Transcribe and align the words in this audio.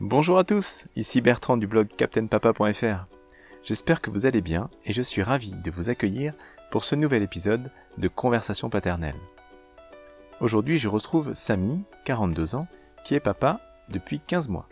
Bonjour 0.00 0.38
à 0.38 0.44
tous, 0.44 0.86
ici 0.94 1.20
Bertrand 1.20 1.56
du 1.56 1.66
blog 1.66 1.88
captainpapa.fr. 1.88 3.06
J'espère 3.64 4.00
que 4.00 4.10
vous 4.10 4.26
allez 4.26 4.40
bien 4.40 4.70
et 4.84 4.92
je 4.92 5.02
suis 5.02 5.24
ravi 5.24 5.56
de 5.56 5.72
vous 5.72 5.90
accueillir 5.90 6.34
pour 6.70 6.84
ce 6.84 6.94
nouvel 6.94 7.24
épisode 7.24 7.72
de 7.96 8.06
Conversation 8.06 8.70
paternelle. 8.70 9.16
Aujourd'hui, 10.40 10.78
je 10.78 10.86
retrouve 10.86 11.34
Samy, 11.34 11.82
42 12.04 12.54
ans, 12.54 12.68
qui 13.04 13.16
est 13.16 13.20
papa 13.20 13.60
depuis 13.88 14.20
15 14.20 14.46
mois. 14.46 14.68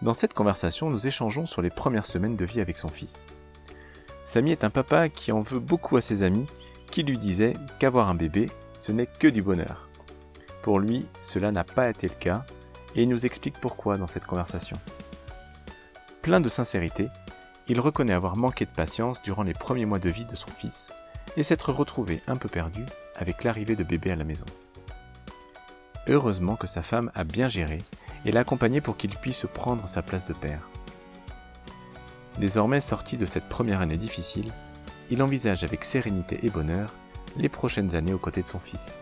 Dans 0.00 0.14
cette 0.14 0.32
conversation, 0.32 0.88
nous 0.88 1.06
échangeons 1.06 1.44
sur 1.44 1.60
les 1.60 1.68
premières 1.68 2.06
semaines 2.06 2.36
de 2.36 2.44
vie 2.46 2.62
avec 2.62 2.78
son 2.78 2.88
fils. 2.88 3.26
Samy 4.24 4.50
est 4.50 4.64
un 4.64 4.70
papa 4.70 5.10
qui 5.10 5.30
en 5.30 5.42
veut 5.42 5.60
beaucoup 5.60 5.98
à 5.98 6.00
ses 6.00 6.22
amis, 6.22 6.46
qui 6.90 7.02
lui 7.02 7.18
disaient 7.18 7.52
qu'avoir 7.78 8.08
un 8.08 8.14
bébé, 8.14 8.48
ce 8.72 8.92
n'est 8.92 9.08
que 9.18 9.28
du 9.28 9.42
bonheur. 9.42 9.90
Pour 10.62 10.78
lui, 10.80 11.04
cela 11.20 11.52
n'a 11.52 11.64
pas 11.64 11.90
été 11.90 12.08
le 12.08 12.14
cas 12.14 12.46
et 12.96 13.02
il 13.02 13.08
nous 13.08 13.26
explique 13.26 13.60
pourquoi 13.60 13.98
dans 13.98 14.06
cette 14.06 14.26
conversation. 14.26 14.76
Plein 16.22 16.40
de 16.40 16.48
sincérité, 16.48 17.08
il 17.68 17.78
reconnaît 17.78 18.12
avoir 18.12 18.36
manqué 18.36 18.64
de 18.64 18.70
patience 18.70 19.22
durant 19.22 19.42
les 19.42 19.52
premiers 19.52 19.86
mois 19.86 19.98
de 19.98 20.10
vie 20.10 20.24
de 20.24 20.34
son 20.34 20.48
fils 20.48 20.90
et 21.36 21.42
s'être 21.42 21.72
retrouvé 21.72 22.22
un 22.26 22.36
peu 22.36 22.48
perdu 22.48 22.84
avec 23.14 23.44
l'arrivée 23.44 23.76
de 23.76 23.84
bébé 23.84 24.10
à 24.10 24.16
la 24.16 24.24
maison. 24.24 24.46
Heureusement 26.08 26.56
que 26.56 26.66
sa 26.66 26.82
femme 26.82 27.10
a 27.14 27.24
bien 27.24 27.48
géré 27.48 27.78
et 28.24 28.32
l'a 28.32 28.40
accompagné 28.40 28.80
pour 28.80 28.96
qu'il 28.96 29.16
puisse 29.16 29.46
prendre 29.52 29.86
sa 29.88 30.02
place 30.02 30.24
de 30.24 30.32
père. 30.32 30.68
Désormais 32.38 32.80
sorti 32.80 33.16
de 33.16 33.26
cette 33.26 33.48
première 33.48 33.80
année 33.80 33.96
difficile, 33.96 34.52
il 35.10 35.22
envisage 35.22 35.64
avec 35.64 35.84
sérénité 35.84 36.38
et 36.42 36.50
bonheur 36.50 36.92
les 37.36 37.48
prochaines 37.48 37.94
années 37.94 38.12
aux 38.12 38.18
côtés 38.18 38.42
de 38.42 38.48
son 38.48 38.58
fils. 38.58 38.98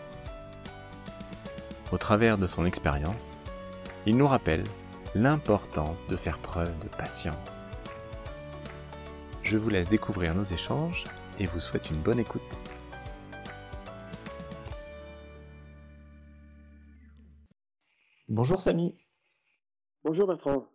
Au 1.92 1.98
travers 1.98 2.38
de 2.38 2.46
son 2.46 2.64
expérience, 2.64 3.36
il 4.06 4.16
nous 4.18 4.26
rappelle 4.26 4.64
l'importance 5.14 6.06
de 6.08 6.16
faire 6.16 6.38
preuve 6.38 6.78
de 6.80 6.88
patience. 6.88 7.70
Je 9.42 9.56
vous 9.56 9.70
laisse 9.70 9.88
découvrir 9.88 10.34
nos 10.34 10.42
échanges 10.42 11.04
et 11.38 11.46
vous 11.46 11.60
souhaite 11.60 11.90
une 11.90 12.00
bonne 12.00 12.18
écoute. 12.18 12.60
Bonjour 18.28 18.60
Samy. 18.60 18.98
Bonjour 20.02 20.26
Bertrand. 20.26 20.66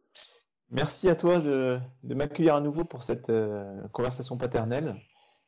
Merci 0.71 1.09
à 1.09 1.15
toi 1.15 1.39
de, 1.39 1.79
m'accueillir 2.03 2.55
à 2.55 2.61
nouveau 2.61 2.83
pour 2.83 3.03
cette 3.03 3.29
euh, 3.29 3.81
conversation 3.91 4.37
paternelle, 4.37 4.95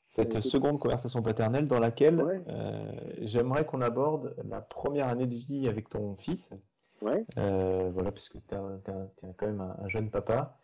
cette 0.08 0.40
seconde 0.40 0.80
conversation 0.80 1.22
paternelle 1.22 1.68
dans 1.68 1.80
laquelle 1.80 2.44
euh, 2.48 2.92
j'aimerais 3.22 3.66
qu'on 3.66 3.82
aborde 3.82 4.36
la 4.44 4.62
première 4.62 5.08
année 5.08 5.28
de 5.28 5.36
vie 5.36 5.68
avec 5.68 5.90
ton 5.90 6.16
fils. 6.16 6.54
Ouais. 7.02 7.26
Euh, 7.38 7.90
voilà, 7.94 8.12
puisque 8.12 8.38
tu 8.38 8.56
es, 8.56 9.34
quand 9.38 9.48
même 9.48 9.62
un, 9.62 9.88
jeune 9.88 10.10
papa. 10.10 10.58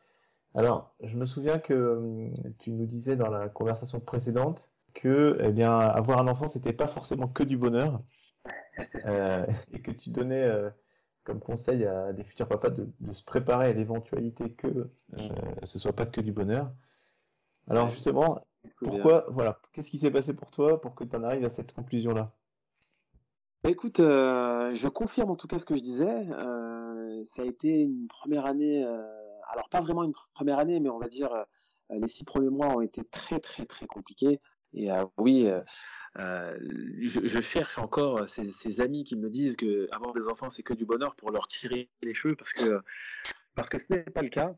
Alors, 0.55 0.93
je 1.01 1.17
me 1.17 1.25
souviens 1.25 1.59
que 1.59 1.73
hum, 1.73 2.33
tu 2.59 2.71
nous 2.71 2.85
disais 2.85 3.15
dans 3.15 3.29
la 3.29 3.49
conversation 3.49 3.99
précédente 3.99 4.71
que, 4.93 5.37
eh 5.41 5.51
bien, 5.51 5.77
avoir 5.77 6.19
un 6.19 6.27
enfant, 6.27 6.47
c'était 6.47 6.73
pas 6.73 6.87
forcément 6.87 7.27
que 7.27 7.43
du 7.43 7.57
bonheur, 7.57 8.01
euh, 9.05 9.45
et 9.71 9.81
que 9.81 9.91
tu 9.91 10.09
donnais 10.09 10.43
euh, 10.43 10.69
comme 11.23 11.39
conseil 11.39 11.85
à 11.85 12.13
des 12.13 12.23
futurs 12.23 12.47
papas 12.47 12.69
de, 12.69 12.87
se 13.11 13.23
préparer 13.23 13.67
à 13.67 13.73
l'éventualité 13.73 14.51
que 14.51 14.89
ce 15.63 15.79
soit 15.79 15.93
pas 15.93 16.05
que 16.05 16.21
du 16.21 16.31
bonheur. 16.31 16.71
Alors 17.69 17.89
justement, 17.89 18.45
pourquoi, 18.81 19.25
voilà, 19.29 19.59
qu'est-ce 19.73 19.91
qui 19.91 19.97
s'est 19.97 20.11
passé 20.11 20.33
pour 20.33 20.51
toi 20.51 20.79
pour 20.79 20.95
que 20.95 21.03
tu 21.03 21.15
en 21.15 21.23
arrives 21.23 21.45
à 21.45 21.49
cette 21.49 21.73
conclusion-là? 21.73 22.31
Bah, 23.67 23.71
écoute, 23.71 23.99
euh, 23.99 24.73
je 24.73 24.87
confirme 24.87 25.29
en 25.29 25.35
tout 25.35 25.47
cas 25.47 25.59
ce 25.59 25.65
que 25.65 25.75
je 25.75 25.81
disais. 25.81 26.25
Euh, 26.31 27.21
ça 27.25 27.41
a 27.41 27.45
été 27.45 27.81
une 27.81 28.07
première 28.07 28.45
année, 28.45 28.85
euh, 28.85 29.03
alors 29.49 29.67
pas 29.67 29.81
vraiment 29.81 30.05
une 30.05 30.13
première 30.33 30.57
année, 30.57 30.79
mais 30.79 30.87
on 30.87 30.99
va 30.99 31.09
dire 31.09 31.45
les 31.89 32.07
six 32.07 32.23
premiers 32.23 32.49
mois 32.49 32.67
ont 32.67 32.79
été 32.79 33.03
très 33.03 33.41
très 33.41 33.65
très 33.65 33.85
compliqués. 33.85 34.39
Et 34.71 34.87
oui, 35.17 35.49
je, 36.15 37.41
cherche 37.41 37.77
encore 37.77 38.29
ces, 38.29 38.79
amis 38.79 39.03
qui 39.03 39.17
me 39.17 39.29
disent 39.29 39.57
que 39.57 39.89
avoir 39.93 40.13
des 40.13 40.29
enfants 40.29 40.49
c'est 40.49 40.63
que 40.63 40.73
du 40.73 40.85
bonheur 40.85 41.13
pour 41.17 41.31
leur 41.31 41.47
tirer 41.47 41.89
les 42.03 42.13
cheveux 42.13 42.37
parce 42.37 42.53
que 42.53 42.81
parce 43.53 43.67
que 43.67 43.79
ce 43.79 43.91
n'est 43.91 44.03
pas 44.03 44.21
le 44.21 44.29
cas. 44.29 44.55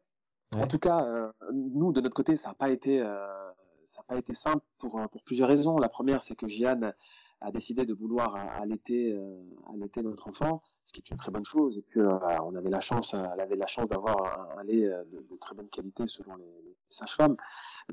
En 0.55 0.67
tout 0.67 0.77
cas, 0.79 1.31
nous 1.51 1.91
de 1.93 2.01
notre 2.01 2.15
côté, 2.15 2.35
ça 2.35 2.49
n'a 2.49 2.53
pas 2.53 2.69
été 2.69 2.99
ça 2.99 4.01
n'a 4.01 4.03
pas 4.07 4.17
été 4.17 4.35
simple 4.35 4.63
pour 4.77 5.01
pour 5.11 5.23
plusieurs 5.23 5.49
raisons. 5.49 5.77
La 5.77 5.89
première, 5.89 6.21
c'est 6.21 6.35
que 6.35 6.47
Jeanne 6.47 6.93
a 7.41 7.51
décidé 7.51 7.85
de 7.85 7.93
vouloir 7.93 8.35
allaiter, 8.35 9.13
euh, 9.13 9.41
allaiter 9.73 10.01
notre 10.01 10.27
enfant, 10.27 10.61
ce 10.83 10.91
qui 10.91 10.99
est 10.99 11.09
une 11.09 11.17
très 11.17 11.31
bonne 11.31 11.45
chose. 11.45 11.77
Et 11.77 11.81
puis, 11.81 12.01
euh, 12.01 12.17
on 12.43 12.55
avait 12.55 12.69
la 12.69 12.79
chance, 12.79 13.13
elle 13.13 13.39
avait 13.39 13.55
la 13.55 13.67
chance 13.67 13.87
d'avoir 13.89 14.57
un, 14.57 14.63
lait 14.63 14.85
euh, 14.85 15.03
de, 15.05 15.37
très 15.37 15.55
bonne 15.55 15.69
qualité 15.69 16.05
selon 16.07 16.35
les, 16.35 16.45
sages-femmes. 16.89 17.35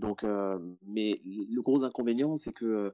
Donc, 0.01 0.25
mais 0.87 1.21
le 1.25 1.61
gros 1.61 1.85
inconvénient, 1.85 2.35
c'est 2.35 2.55
que 2.55 2.91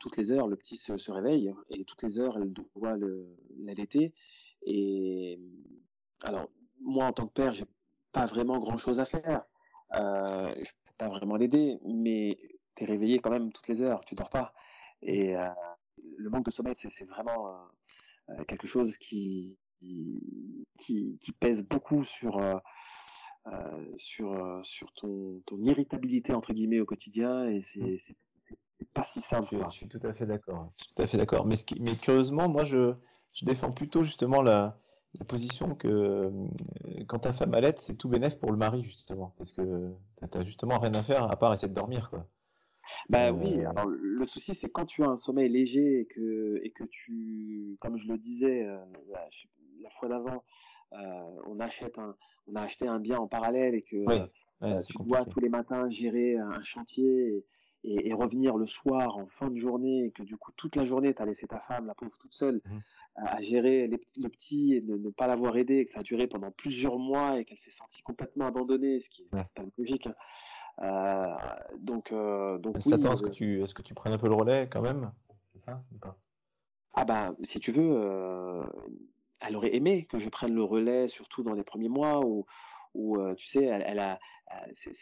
toutes 0.00 0.16
les 0.16 0.32
heures, 0.32 0.48
le 0.48 0.56
petit 0.56 0.76
se, 0.76 1.12
réveille 1.12 1.54
et 1.70 1.84
toutes 1.84 2.02
les 2.02 2.18
heures, 2.18 2.36
elle 2.36 2.52
doit 2.52 2.96
l'allaiter. 3.56 4.12
Et 4.62 5.38
alors, 6.24 6.48
moi, 6.80 7.04
en 7.04 7.12
tant 7.12 7.28
que 7.28 7.32
père, 7.32 7.52
j'ai 7.52 7.66
pas 8.10 8.26
vraiment 8.26 8.58
grand-chose 8.58 8.98
à 8.98 9.04
faire. 9.04 9.44
Euh, 9.94 10.54
je 10.56 10.70
peux 10.84 10.92
pas 10.98 11.08
vraiment 11.08 11.36
l'aider, 11.36 11.78
mais 11.84 12.38
tu 12.74 12.84
es 12.84 12.86
réveillé 12.86 13.18
quand 13.18 13.30
même 13.30 13.52
toutes 13.52 13.68
les 13.68 13.82
heures, 13.82 14.04
tu 14.04 14.14
dors 14.14 14.30
pas. 14.30 14.52
Le 16.16 16.30
manque 16.30 16.46
de 16.46 16.50
sommeil, 16.50 16.74
c'est 16.74 17.08
vraiment 17.08 17.48
euh, 17.48 17.52
euh, 18.30 18.44
quelque 18.44 18.66
chose 18.66 18.96
qui, 18.98 19.58
qui, 19.80 21.18
qui, 21.20 21.32
pèse 21.32 21.62
beaucoup 21.62 22.04
sur, 22.04 22.38
euh, 22.38 22.58
sur, 23.96 24.60
sur 24.64 24.92
ton, 24.94 25.40
ton, 25.46 25.62
irritabilité 25.62 26.34
entre 26.34 26.52
guillemets 26.52 26.80
au 26.80 26.86
quotidien 26.86 27.46
et 27.46 27.60
c'est 27.60 27.80
mmh. 27.80 28.84
pas 28.92 29.02
si 29.02 29.20
simple. 29.20 29.56
Je, 29.70 29.76
suis 29.76 29.88
tout 29.88 30.00
à 30.02 30.12
fait 30.12 30.26
d'accord. 30.26 30.72
Tout 30.76 31.02
à 31.02 31.06
fait 31.06 31.16
d'accord. 31.16 31.46
Mais, 31.46 31.56
mais 31.80 31.94
curieusement, 31.94 32.48
moi, 32.48 32.64
je, 32.64 32.94
je 33.32 33.44
défends 33.44 33.72
plutôt 33.72 34.02
justement 34.02 34.42
la, 34.42 34.78
la 35.18 35.24
position 35.24 35.74
que 35.74 36.30
quand 37.06 37.20
ta 37.20 37.32
femme 37.32 37.54
allait, 37.54 37.74
c'est 37.78 37.94
tout 37.94 38.08
bénéf 38.08 38.38
pour 38.38 38.50
le 38.50 38.58
mari 38.58 38.82
justement, 38.82 39.34
parce 39.38 39.52
que 39.52 39.92
t'as 40.30 40.44
justement 40.44 40.78
rien 40.78 40.94
à 40.94 41.02
faire 41.02 41.30
à 41.30 41.36
part 41.36 41.52
essayer 41.52 41.68
de 41.68 41.74
dormir, 41.74 42.10
quoi. 42.10 42.26
Bah 43.08 43.32
oui, 43.32 43.60
euh, 43.60 43.70
alors 43.70 43.86
le 43.86 44.26
souci 44.26 44.54
c'est 44.54 44.68
quand 44.68 44.86
tu 44.86 45.02
as 45.02 45.08
un 45.08 45.16
sommeil 45.16 45.48
léger 45.48 46.00
et 46.00 46.06
que, 46.06 46.60
et 46.62 46.70
que 46.70 46.84
tu, 46.84 47.76
comme 47.80 47.96
je 47.96 48.08
le 48.08 48.18
disais 48.18 48.66
euh, 48.66 48.78
la, 49.80 49.90
fois 49.90 50.08
d'avant, 50.08 50.42
euh, 50.92 50.96
on 51.46 51.60
achète 51.60 51.98
un, 51.98 52.16
on 52.46 52.54
a 52.56 52.62
acheté 52.62 52.86
un 52.86 52.98
bien 52.98 53.18
en 53.18 53.26
parallèle 53.26 53.74
et 53.74 53.82
que 53.82 54.28
tu 54.86 54.98
dois 55.04 55.24
tous 55.24 55.40
les 55.40 55.48
matins 55.48 55.88
gérer 55.88 56.36
un 56.36 56.62
chantier 56.62 57.44
et, 57.84 58.12
revenir 58.12 58.56
le 58.56 58.66
soir 58.66 59.16
en 59.16 59.26
fin 59.26 59.48
de 59.48 59.56
journée 59.56 60.06
et 60.06 60.10
que 60.10 60.22
du 60.22 60.36
coup 60.36 60.52
toute 60.56 60.76
la 60.76 60.84
journée 60.84 61.14
tu 61.14 61.22
as 61.22 61.26
laissé 61.26 61.46
ta 61.46 61.60
femme, 61.60 61.86
la 61.86 61.94
pauvre 61.94 62.16
toute 62.18 62.34
seule, 62.34 62.60
mmh. 62.64 62.78
À 63.20 63.40
gérer 63.40 63.86
le 63.88 64.28
petit 64.28 64.74
et 64.74 64.80
ne, 64.80 64.96
ne 64.96 65.10
pas 65.10 65.26
l'avoir 65.26 65.56
aidé 65.56 65.78
et 65.78 65.84
que 65.84 65.90
ça 65.90 66.00
a 66.00 66.02
duré 66.02 66.26
pendant 66.26 66.50
plusieurs 66.50 66.98
mois 66.98 67.38
et 67.38 67.44
qu'elle 67.44 67.58
s'est 67.58 67.70
sentie 67.70 68.02
complètement 68.02 68.46
abandonnée, 68.46 69.00
ce 69.00 69.10
qui 69.10 69.22
est 69.22 69.30
pas 69.30 69.64
logique. 69.76 70.06
Hein. 70.06 70.14
Euh, 70.82 71.34
donc, 71.78 72.12
euh, 72.12 72.58
donc 72.58 72.76
oui, 72.76 72.92
est-ce 72.92 73.22
que 73.22 73.28
tu, 73.30 73.62
est-ce 73.62 73.74
que 73.74 73.82
tu 73.82 73.94
prennes 73.94 74.12
un 74.12 74.18
peu 74.18 74.28
le 74.28 74.34
relais 74.34 74.68
quand 74.70 74.82
même 74.82 75.10
C'est 75.52 75.62
ça 75.62 75.82
Ah 76.94 77.04
bah, 77.04 77.34
si 77.42 77.58
tu 77.58 77.72
veux, 77.72 77.90
euh, 77.92 78.62
elle 79.40 79.56
aurait 79.56 79.74
aimé 79.74 80.06
que 80.06 80.18
je 80.18 80.28
prenne 80.28 80.54
le 80.54 80.62
relais, 80.62 81.08
surtout 81.08 81.42
dans 81.42 81.54
les 81.54 81.64
premiers 81.64 81.88
mois 81.88 82.24
où, 82.24 82.46
où 82.94 83.18
tu 83.34 83.48
sais, 83.48 83.64
elle, 83.64 83.82
elle 83.86 83.98
a, 83.98 84.20
c'est, 84.72 84.94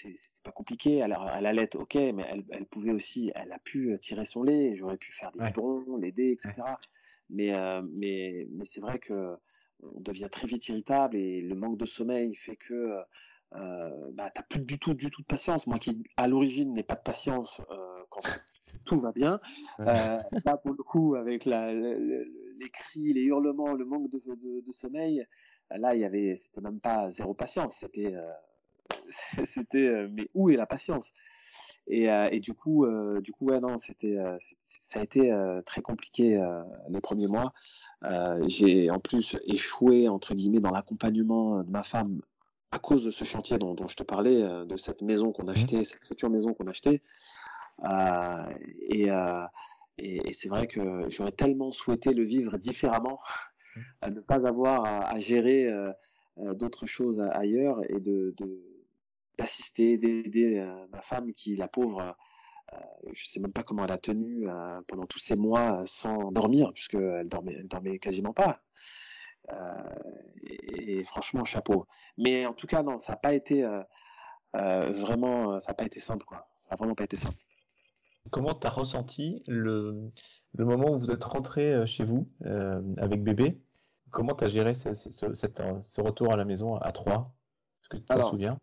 pas 0.43 0.53
compliqué. 0.53 0.97
Elle, 0.97 1.17
elle 1.35 1.47
allait, 1.47 1.77
ok, 1.77 1.95
mais 1.95 2.25
elle, 2.31 2.45
elle, 2.51 2.67
pouvait 2.67 2.93
aussi, 2.93 3.31
elle 3.35 3.53
a 3.53 3.59
pu 3.59 3.95
tirer 4.01 4.25
son 4.25 4.43
lait. 4.43 4.75
J'aurais 4.75 4.97
pu 4.97 5.13
faire 5.13 5.31
des 5.33 5.45
biberons, 5.45 5.97
l'aider, 5.99 6.31
etc. 6.31 6.63
Mais, 7.31 7.53
mais, 7.93 8.47
mais 8.53 8.65
c'est 8.65 8.81
vrai 8.81 8.99
que 8.99 9.35
on 9.83 10.01
devient 10.01 10.29
très 10.31 10.47
vite 10.47 10.69
irritable 10.69 11.17
et 11.17 11.41
le 11.43 11.55
manque 11.55 11.77
de 11.77 11.85
sommeil 11.85 12.35
fait 12.35 12.57
que 12.57 12.97
euh, 13.55 14.11
bah, 14.13 14.31
t'as 14.35 14.43
plus 14.43 14.61
du 14.61 14.79
tout, 14.79 14.95
du 14.95 15.11
tout 15.11 15.23
de 15.23 15.27
patience. 15.27 15.67
Moi 15.67 15.79
qui, 15.79 16.03
à 16.17 16.29
l'origine, 16.29 16.73
n'ai 16.73 16.83
pas 16.83 16.97
de 16.97 17.03
patience 17.03 17.61
euh, 17.71 18.03
quand 18.11 18.21
tout 18.85 18.99
va 18.99 19.13
bien. 19.13 19.41
Euh, 19.81 20.19
là, 20.45 20.57
pour 20.57 20.73
le 20.73 20.83
coup, 20.83 21.15
avec 21.15 21.45
la, 21.45 21.73
les 21.73 22.71
cris, 22.73 23.13
les 23.13 23.23
hurlements, 23.23 23.75
le 23.75 23.85
manque 23.85 24.11
de, 24.11 24.61
de, 24.61 24.73
sommeil, 24.73 25.27
là, 25.71 25.95
il 25.95 26.01
y 26.01 26.05
avait, 26.05 26.35
c'était 26.35 26.61
même 26.61 26.81
pas 26.81 27.11
zéro 27.11 27.35
patience. 27.35 27.77
C'était, 27.77 28.15
euh, 28.15 28.33
c'était, 29.45 29.87
euh, 29.87 30.09
mais 30.11 30.29
où 30.35 30.51
est 30.51 30.57
la 30.57 30.67
patience? 30.67 31.13
Et, 31.89 32.07
et, 32.33 32.41
du 32.41 32.53
coup, 32.53 32.87
du 33.21 33.33
coup, 33.33 33.47
ouais, 33.47 33.61
non, 33.61 33.79
c'était, 33.79 34.17
ça 34.81 35.01
a 35.01 35.03
été 35.03 35.33
très 35.65 35.83
compliqué 35.83 36.41
les 36.89 37.01
premiers 37.01 37.29
mois. 37.29 37.53
j'ai 38.47 38.91
en 38.91 38.99
plus 38.99 39.37
échoué 39.47 40.09
entre 40.09 40.35
guillemets 40.35 40.61
dans 40.61 40.73
l'accompagnement 40.73 41.63
de 41.63 41.71
ma 41.71 41.83
femme 41.83 42.21
à 42.77 42.79
cause 42.79 43.05
de 43.05 43.11
ce 43.11 43.25
chantier 43.25 43.59
dont, 43.59 43.75
je 43.89 43.97
te 43.97 44.03
parlais, 44.03 44.43
euh, 44.43 44.65
de 44.65 44.77
cette 44.77 45.03
maison 45.03 45.33
qu'on 45.33 45.45
a 45.45 45.53
mmh. 45.53 45.55
achetée, 45.55 45.85
cette 45.85 46.05
future 46.05 46.31
maison 46.31 46.55
qu'on 46.55 46.67
a 46.67 46.71
achetée. 46.71 47.03
Euh, 47.85 48.45
euh, 48.93 49.47
et, 49.99 50.29
et, 50.29 50.33
c'est 50.33 50.49
vrai 50.49 50.67
que 50.67 51.09
j'aurais 51.09 51.33
tellement 51.33 51.73
souhaité 51.73 52.13
le 52.13 52.25
vivre 52.25 52.59
différemment, 52.59 53.19
mmh. 53.77 54.11
ne 54.11 54.21
pas 54.21 54.47
avoir 54.47 54.85
à, 54.85 55.19
gérer 55.21 55.71
d'autres 56.37 56.87
choses 56.87 57.21
ailleurs 57.33 57.81
et 57.89 58.01
de 58.01 58.35
d'assister, 59.39 59.99
d'aider 59.99 60.65
ma 60.91 61.01
femme 61.03 61.33
qui, 61.33 61.57
la 61.57 61.69
pauvre, 61.69 62.17
je 63.13 63.27
sais 63.27 63.41
même 63.41 63.53
pas 63.53 63.63
comment 63.63 63.85
elle 63.85 63.93
a 63.93 63.99
tenu 63.99 64.47
pendant 64.89 65.07
tous 65.07 65.19
ces 65.19 65.37
mois 65.37 65.83
sans 65.87 66.33
dormir, 66.33 66.73
puisqu'elle 66.73 67.29
dormait, 67.29 67.55
elle 67.55 67.69
dormait 67.69 67.99
quasiment 67.99 68.33
pas. 68.33 68.63
et, 70.43 71.05
franchement, 71.05 71.45
chapeau. 71.45 71.87
Mais 72.19 72.47
en 72.47 72.55
tout 72.55 72.67
cas, 72.67 72.83
non, 72.83 72.99
ça 72.99 73.13
n'a 73.13 73.19
pas 73.19 73.35
été 73.35 73.67
vraiment, 74.55 75.61
ça 75.61 75.73
n'a 75.73 75.75
pas 75.75 75.85
été 75.85 76.01
simple, 76.01 76.25
quoi. 76.25 76.49
Ça 76.57 76.71
n'a 76.71 76.77
vraiment 76.77 76.95
pas 76.95 77.05
été 77.05 77.17
simple. 77.17 77.39
Comment 78.31 78.55
tu 78.55 78.67
as 78.67 78.71
ressenti 78.71 79.45
le, 79.47 80.11
le 80.55 80.65
moment 80.65 80.91
où 80.91 80.99
vous 80.99 81.13
êtes 81.13 81.25
rentré 81.25 81.87
chez 81.87 82.05
vous 82.05 82.27
avec 82.99 83.23
bébé? 83.23 83.61
Comment 84.11 84.35
tu 84.35 84.45
as 84.45 84.49
géré 84.49 84.73
ce, 84.75 84.95
ce, 84.95 86.01
retour 86.01 86.33
à 86.33 86.37
la 86.37 86.45
maison 86.45 86.77
à 86.77 86.91
trois? 86.93 87.35
Est-ce 87.83 87.89
que 87.89 87.97
tu 87.99 88.05
te 88.05 88.23
souviens? 88.23 88.59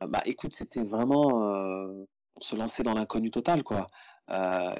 Bah 0.00 0.20
écoute, 0.26 0.52
c'était 0.52 0.82
vraiment 0.82 2.06
se 2.40 2.56
lancer 2.56 2.82
dans 2.82 2.94
l'inconnu 2.94 3.30
total, 3.30 3.62
quoi. 3.62 3.86
Euh, 4.30 4.74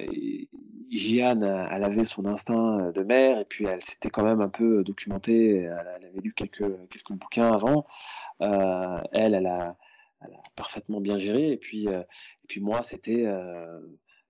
Jeanne, 0.91 1.43
elle 1.43 1.83
avait 1.83 2.03
son 2.03 2.25
instinct 2.25 2.91
de 2.91 3.03
mère 3.03 3.39
et 3.39 3.45
puis 3.45 3.65
elle 3.65 3.83
s'était 3.83 4.09
quand 4.09 4.23
même 4.23 4.41
un 4.41 4.49
peu 4.49 4.83
documentée. 4.83 5.61
Elle, 5.61 6.05
avait 6.05 6.21
lu 6.21 6.33
quelques, 6.33 6.87
quelques 6.89 7.13
bouquins 7.13 7.51
avant. 7.51 7.83
Euh, 8.41 9.01
elle, 9.11 9.33
elle 9.33 9.47
a, 9.47 9.75
elle 10.21 10.33
a, 10.33 10.41
parfaitement 10.55 11.01
bien 11.01 11.17
géré. 11.17 11.51
Et 11.51 11.57
puis, 11.57 11.87
euh, 11.87 12.01
et 12.01 12.47
puis 12.47 12.61
moi, 12.61 12.83
c'était 12.83 13.25
euh, 13.25 13.79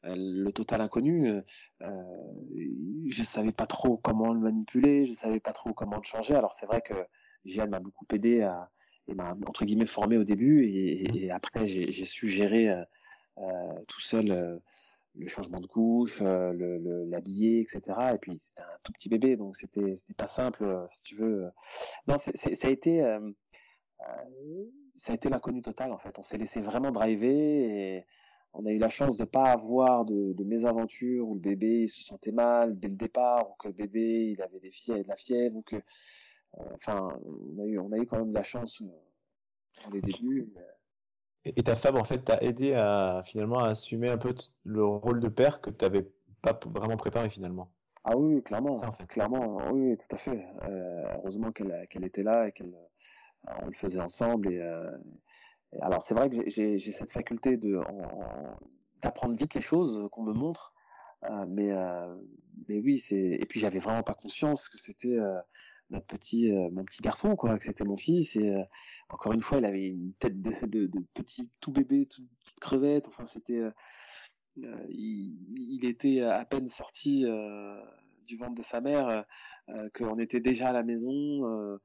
le 0.03 0.51
total 0.51 0.81
inconnu. 0.81 1.41
Euh, 1.81 1.91
je 3.07 3.23
savais 3.23 3.51
pas 3.51 3.67
trop 3.67 3.97
comment 3.97 4.33
le 4.33 4.39
manipuler, 4.39 5.05
je 5.05 5.13
savais 5.13 5.39
pas 5.39 5.53
trop 5.53 5.73
comment 5.73 5.97
le 5.97 6.03
changer. 6.03 6.35
Alors 6.35 6.53
c'est 6.53 6.65
vrai 6.65 6.81
que 6.81 6.93
Jeanne 7.45 7.69
m'a 7.69 7.79
beaucoup 7.79 8.05
aidé 8.13 8.41
à, 8.41 8.69
m'a 9.15 9.37
entre 9.47 9.65
guillemets 9.65 9.85
formé 9.85 10.17
au 10.17 10.23
début 10.23 10.65
et, 10.65 11.25
et 11.25 11.31
après 11.31 11.67
j'ai 11.67 12.05
su 12.05 12.27
gérer 12.27 12.83
euh, 13.39 13.83
tout 13.87 14.01
seul 14.01 14.31
euh, 14.31 14.57
le 15.15 15.27
changement 15.27 15.59
de 15.59 15.67
couche, 15.67 16.21
euh, 16.21 16.51
le, 16.53 17.05
l'habiller, 17.05 17.61
etc. 17.61 17.81
Et 18.15 18.17
puis 18.17 18.37
c'était 18.37 18.61
un 18.61 18.77
tout 18.83 18.91
petit 18.91 19.09
bébé, 19.09 19.35
donc 19.35 19.55
c'était 19.55 19.95
c'était 19.95 20.13
pas 20.13 20.27
simple, 20.27 20.85
si 20.87 21.03
tu 21.03 21.15
veux. 21.15 21.49
Non, 22.07 22.17
ça 22.17 22.31
a 22.31 22.69
été 22.69 23.01
ça 24.95 25.11
a 25.11 25.15
été 25.15 25.29
l'inconnu 25.29 25.61
total 25.61 25.91
en 25.91 25.97
fait. 25.97 26.17
On 26.19 26.23
s'est 26.23 26.37
laissé 26.37 26.61
vraiment 26.61 26.91
driver 26.91 27.29
et 27.29 28.05
on 28.53 28.65
a 28.65 28.71
eu 28.71 28.79
la 28.79 28.89
chance 28.89 29.17
de 29.17 29.25
pas 29.25 29.51
avoir 29.51 30.05
de, 30.05 30.33
de 30.33 30.43
mésaventures 30.43 31.27
où 31.27 31.35
le 31.35 31.39
bébé 31.39 31.81
il 31.81 31.87
se 31.87 32.01
sentait 32.03 32.31
mal 32.31 32.79
dès 32.79 32.87
le 32.87 32.95
départ 32.95 33.51
ou 33.51 33.53
que 33.59 33.67
le 33.67 33.73
bébé 33.73 34.31
il 34.31 34.41
avait 34.41 34.59
des 34.59 34.71
fièvres, 34.71 35.03
de 35.03 35.09
la 35.09 35.15
fièvre 35.15 35.57
ou 35.57 35.61
que 35.61 35.75
enfin 36.73 37.09
on 37.25 37.61
a 37.61 37.65
eu 37.65 37.79
on 37.79 37.91
a 37.91 37.97
eu 37.97 38.05
quand 38.05 38.17
même 38.17 38.31
de 38.31 38.35
la 38.35 38.43
chance 38.43 38.81
dans 38.81 39.91
les 39.91 40.01
débuts. 40.01 40.51
Et 41.55 41.63
ta 41.63 41.75
femme, 41.75 41.95
en 41.95 42.03
fait, 42.03 42.19
t'a 42.19 42.39
aidé 42.41 42.73
à 42.73 43.21
finalement 43.23 43.59
à 43.59 43.69
assumer 43.69 44.09
un 44.09 44.17
peu 44.17 44.33
le 44.63 44.83
rôle 44.83 45.19
de 45.19 45.29
père 45.29 45.61
que 45.61 45.69
tu 45.69 45.85
n'avais 45.85 46.05
pas 46.41 46.59
vraiment 46.65 46.97
préparé 46.97 47.29
finalement? 47.29 47.71
Ah 48.03 48.17
oui, 48.17 48.41
clairement. 48.43 48.75
Ça, 48.75 48.89
en 48.89 48.93
fait. 48.93 49.05
Clairement, 49.07 49.71
oui, 49.71 49.97
tout 49.97 50.15
à 50.15 50.17
fait. 50.17 50.45
Euh, 50.63 51.03
heureusement 51.15 51.51
qu'elle 51.51 52.03
était 52.03 52.23
là 52.23 52.47
et 52.47 52.51
qu'on 52.51 52.65
euh, 52.65 53.65
le 53.65 53.73
faisait 53.73 54.01
ensemble. 54.01 54.49
Euh, 54.49 54.91
et, 55.73 55.81
alors, 55.81 56.01
c'est 56.01 56.13
vrai 56.13 56.29
que 56.29 56.49
j'ai 56.49 56.77
cette 56.77 57.11
faculté 57.11 57.57
de 57.57 57.79
d'apprendre 59.01 59.35
vite 59.35 59.53
les 59.53 59.61
choses 59.61 60.07
qu'on 60.11 60.23
me 60.23 60.33
montre. 60.33 60.73
mais, 61.47 61.71
mais 62.67 62.79
oui, 62.79 62.97
c'est. 62.97 63.37
Et 63.39 63.45
puis, 63.45 63.59
j'avais 63.59 63.79
vraiment 63.79 64.03
pas 64.03 64.13
conscience 64.13 64.69
que 64.69 64.77
c'était 64.77 65.17
notre 65.89 66.05
petit, 66.05 66.51
euh, 66.51 66.69
mon 66.71 66.83
petit 66.83 67.01
garçon, 67.01 67.35
quoi, 67.35 67.57
que 67.57 67.63
c'était 67.63 67.83
mon 67.83 67.97
fils. 67.97 68.35
Et 68.35 68.49
euh, 68.49 68.63
encore 69.09 69.33
une 69.33 69.41
fois, 69.41 69.59
il 69.59 69.65
avait 69.65 69.87
une 69.87 70.13
tête 70.13 70.41
de, 70.41 70.51
petit 71.13 71.51
tout 71.59 71.71
bébé, 71.71 72.05
toute 72.07 72.27
petite 72.39 72.59
crevette. 72.59 73.07
Enfin, 73.07 73.25
c'était, 73.25 73.61
euh, 73.61 74.85
il, 74.89 75.85
était 75.85 76.21
à 76.21 76.43
peine 76.45 76.67
sorti 76.67 77.25
du 78.25 78.37
ventre 78.37 78.55
de 78.55 78.63
sa 78.63 78.81
mère, 78.81 79.25
qu'on 79.93 80.19
était 80.19 80.39
déjà 80.39 80.69
à 80.69 80.73
la 80.73 80.83
maison, 80.83 81.79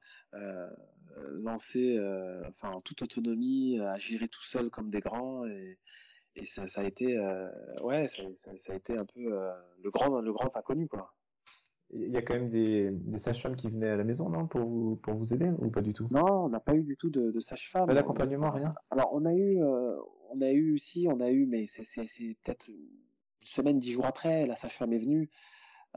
lancé, 1.15 1.99
enfin, 2.47 2.71
en 2.71 2.81
toute 2.81 3.01
autonomie, 3.03 3.79
à 3.79 3.97
gérer 3.97 4.27
tout 4.27 4.43
seul 4.43 4.69
comme 4.69 4.89
des 4.89 4.99
grands. 4.99 5.45
Et, 5.45 5.77
ça, 6.45 6.65
ça 6.65 6.81
a 6.81 6.83
été, 6.83 7.17
ouais, 7.81 8.07
ça, 8.07 8.23
ça, 8.55 8.73
a 8.73 8.75
été 8.75 8.97
un 8.97 9.05
peu 9.05 9.21
le 9.21 9.91
grand, 9.91 10.19
le 10.19 10.33
grand 10.33 10.57
inconnu, 10.57 10.87
quoi. 10.87 11.13
Il 11.95 12.11
y 12.11 12.17
a 12.17 12.23
quand 12.23 12.33
même 12.33 12.49
des, 12.49 12.89
des 12.89 13.19
sages-femmes 13.19 13.55
qui 13.55 13.69
venaient 13.69 13.89
à 13.89 13.95
la 13.95 14.03
maison, 14.03 14.27
non, 14.27 14.47
pour 14.47 14.61
vous, 14.61 14.95
pour 14.95 15.13
vous 15.13 15.33
aider 15.33 15.51
ou 15.59 15.69
pas 15.69 15.81
du 15.81 15.93
tout? 15.93 16.07
Non, 16.09 16.45
on 16.45 16.49
n'a 16.49 16.59
pas 16.59 16.73
eu 16.73 16.81
du 16.81 16.97
tout 16.97 17.11
de, 17.11 17.29
de 17.29 17.39
sages-femmes. 17.39 17.85
Pas 17.85 17.93
d'accompagnement, 17.93 18.49
rien? 18.49 18.73
Alors, 18.89 19.13
on 19.13 19.25
a 19.25 19.33
eu, 19.33 19.61
euh, 19.61 19.95
on 20.31 20.41
a 20.41 20.51
eu, 20.51 20.79
si, 20.79 21.07
on 21.07 21.19
a 21.19 21.29
eu, 21.29 21.45
mais 21.45 21.65
c'est 21.67 21.83
peut-être 22.43 22.67
une 22.67 22.89
semaine, 23.43 23.77
dix 23.77 23.91
jours 23.91 24.07
après, 24.07 24.47
la 24.47 24.55
sage-femme 24.55 24.91
est 24.93 24.97
venue 24.97 25.29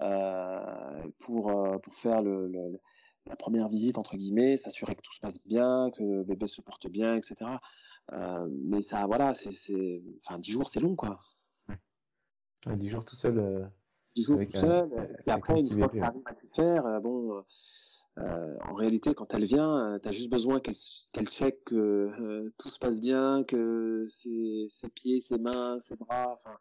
euh, 0.02 1.08
pour, 1.20 1.48
euh, 1.48 1.78
pour 1.78 1.94
faire 1.94 2.20
le, 2.20 2.48
le, 2.48 2.78
la 3.26 3.36
première 3.36 3.68
visite, 3.68 3.96
entre 3.96 4.18
guillemets, 4.18 4.58
s'assurer 4.58 4.94
que 4.94 5.02
tout 5.02 5.14
se 5.14 5.20
passe 5.20 5.42
bien, 5.42 5.90
que 5.96 6.02
le 6.02 6.24
bébé 6.24 6.46
se 6.46 6.60
porte 6.60 6.88
bien, 6.88 7.16
etc. 7.16 7.52
Mais 8.50 8.82
ça, 8.82 9.06
voilà, 9.06 9.32
c'est, 9.32 10.02
enfin, 10.22 10.38
dix 10.38 10.52
jours, 10.52 10.68
c'est 10.68 10.80
long, 10.80 10.94
quoi. 10.94 11.18
Ouais, 12.66 12.76
dix 12.76 12.90
jours 12.90 13.04
tout 13.04 13.16
seul 13.16 13.70
euh, 14.18 14.44
tout 14.44 14.50
seul. 14.50 14.90
et 15.26 15.30
après, 15.30 15.58
une 15.58 15.70
fois 15.70 15.88
qu'elle 15.88 16.02
arrive 16.02 16.22
à 16.26 16.34
tout 16.34 16.48
faire, 16.52 16.86
euh, 16.86 17.00
bon, 17.00 17.42
euh, 18.18 18.56
en 18.66 18.74
réalité, 18.74 19.14
quand 19.14 19.34
elle 19.34 19.44
vient, 19.44 19.94
euh, 19.94 19.98
tu 19.98 20.08
as 20.08 20.12
juste 20.12 20.30
besoin 20.30 20.60
qu'elle 20.60 20.76
qu'elle 21.12 21.28
check 21.28 21.64
que 21.64 22.52
tout 22.58 22.70
se 22.70 22.78
passe 22.78 23.00
bien, 23.00 23.44
que 23.44 24.04
ses, 24.06 24.66
ses, 24.68 24.88
pieds, 24.88 25.20
ses 25.20 25.38
mains, 25.38 25.78
ses 25.80 25.96
bras, 25.96 26.32
enfin, 26.32 26.56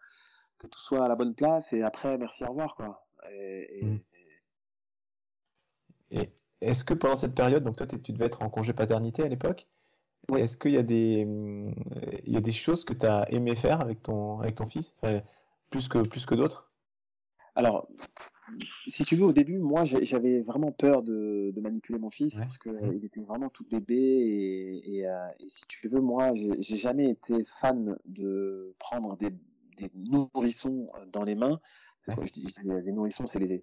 que 0.60 0.68
tout 0.68 0.80
soit 0.80 1.06
à 1.06 1.08
la 1.08 1.16
bonne 1.16 1.34
place. 1.34 1.72
Et 1.72 1.82
après, 1.82 2.18
merci, 2.18 2.44
au 2.44 2.50
revoir, 2.50 2.76
quoi. 2.76 3.08
Et, 3.32 3.80
et, 3.80 3.86
mm. 3.86 4.00
et 6.12 6.30
est-ce 6.62 6.84
que 6.84 6.94
pendant 6.94 7.16
cette 7.16 7.36
période, 7.36 7.64
donc 7.64 7.78
toi, 7.78 7.88
tu 7.88 8.12
devais 8.12 8.26
être 8.26 8.42
en 8.42 8.50
congé 8.50 8.74
paternité 8.74 9.24
à 9.24 9.30
l'époque, 9.30 9.68
oui. 10.30 10.42
est-ce 10.42 10.58
qu'il 10.58 10.74
y 10.74 10.78
a 10.78 10.84
des, 10.84 11.26
il 12.26 12.34
y 12.34 12.38
a 12.38 12.42
des 12.42 12.52
choses 12.52 12.84
que 12.84 12.94
tu 12.94 13.06
as 13.06 13.32
aimé 13.32 13.56
faire 13.56 13.80
avec 13.82 14.02
ton, 14.02 14.40
avec 14.42 14.56
ton 14.56 14.66
fils, 14.66 14.94
enfin, 15.02 15.22
plus 15.70 15.88
que, 15.88 16.00
plus 16.00 16.26
que 16.26 16.36
d'autres? 16.36 16.70
Alors, 17.56 17.88
si 18.86 19.06
tu 19.06 19.16
veux, 19.16 19.26
au 19.26 19.34
début, 19.34 19.60
moi, 19.60 19.86
j'avais 19.86 20.42
vraiment 20.42 20.72
peur 20.72 21.02
de, 21.02 21.54
manipuler 21.60 21.98
mon 21.98 22.10
fils 22.10 22.36
parce 22.36 22.58
qu'il 22.58 22.74
mmh. 22.74 23.04
était 23.04 23.22
vraiment 23.22 23.50
tout 23.50 23.66
bébé 23.70 24.82
et, 24.86 25.08
euh, 25.08 25.28
et, 25.40 25.50
si 25.50 25.66
tu 25.68 25.88
veux, 25.88 26.02
moi, 26.02 26.34
j'ai 26.34 26.78
jamais 26.78 27.10
été 27.10 27.44
fan 27.44 27.98
de 28.06 28.76
prendre 28.78 29.18
des, 29.18 29.32
nourrissons 29.94 30.88
dans 31.12 31.24
les 31.24 31.36
mains. 31.36 31.60
je 32.08 32.32
dis 32.32 32.54
les 32.64 32.92
nourrissons, 32.92 33.26
c'est 33.26 33.40
les, 33.40 33.62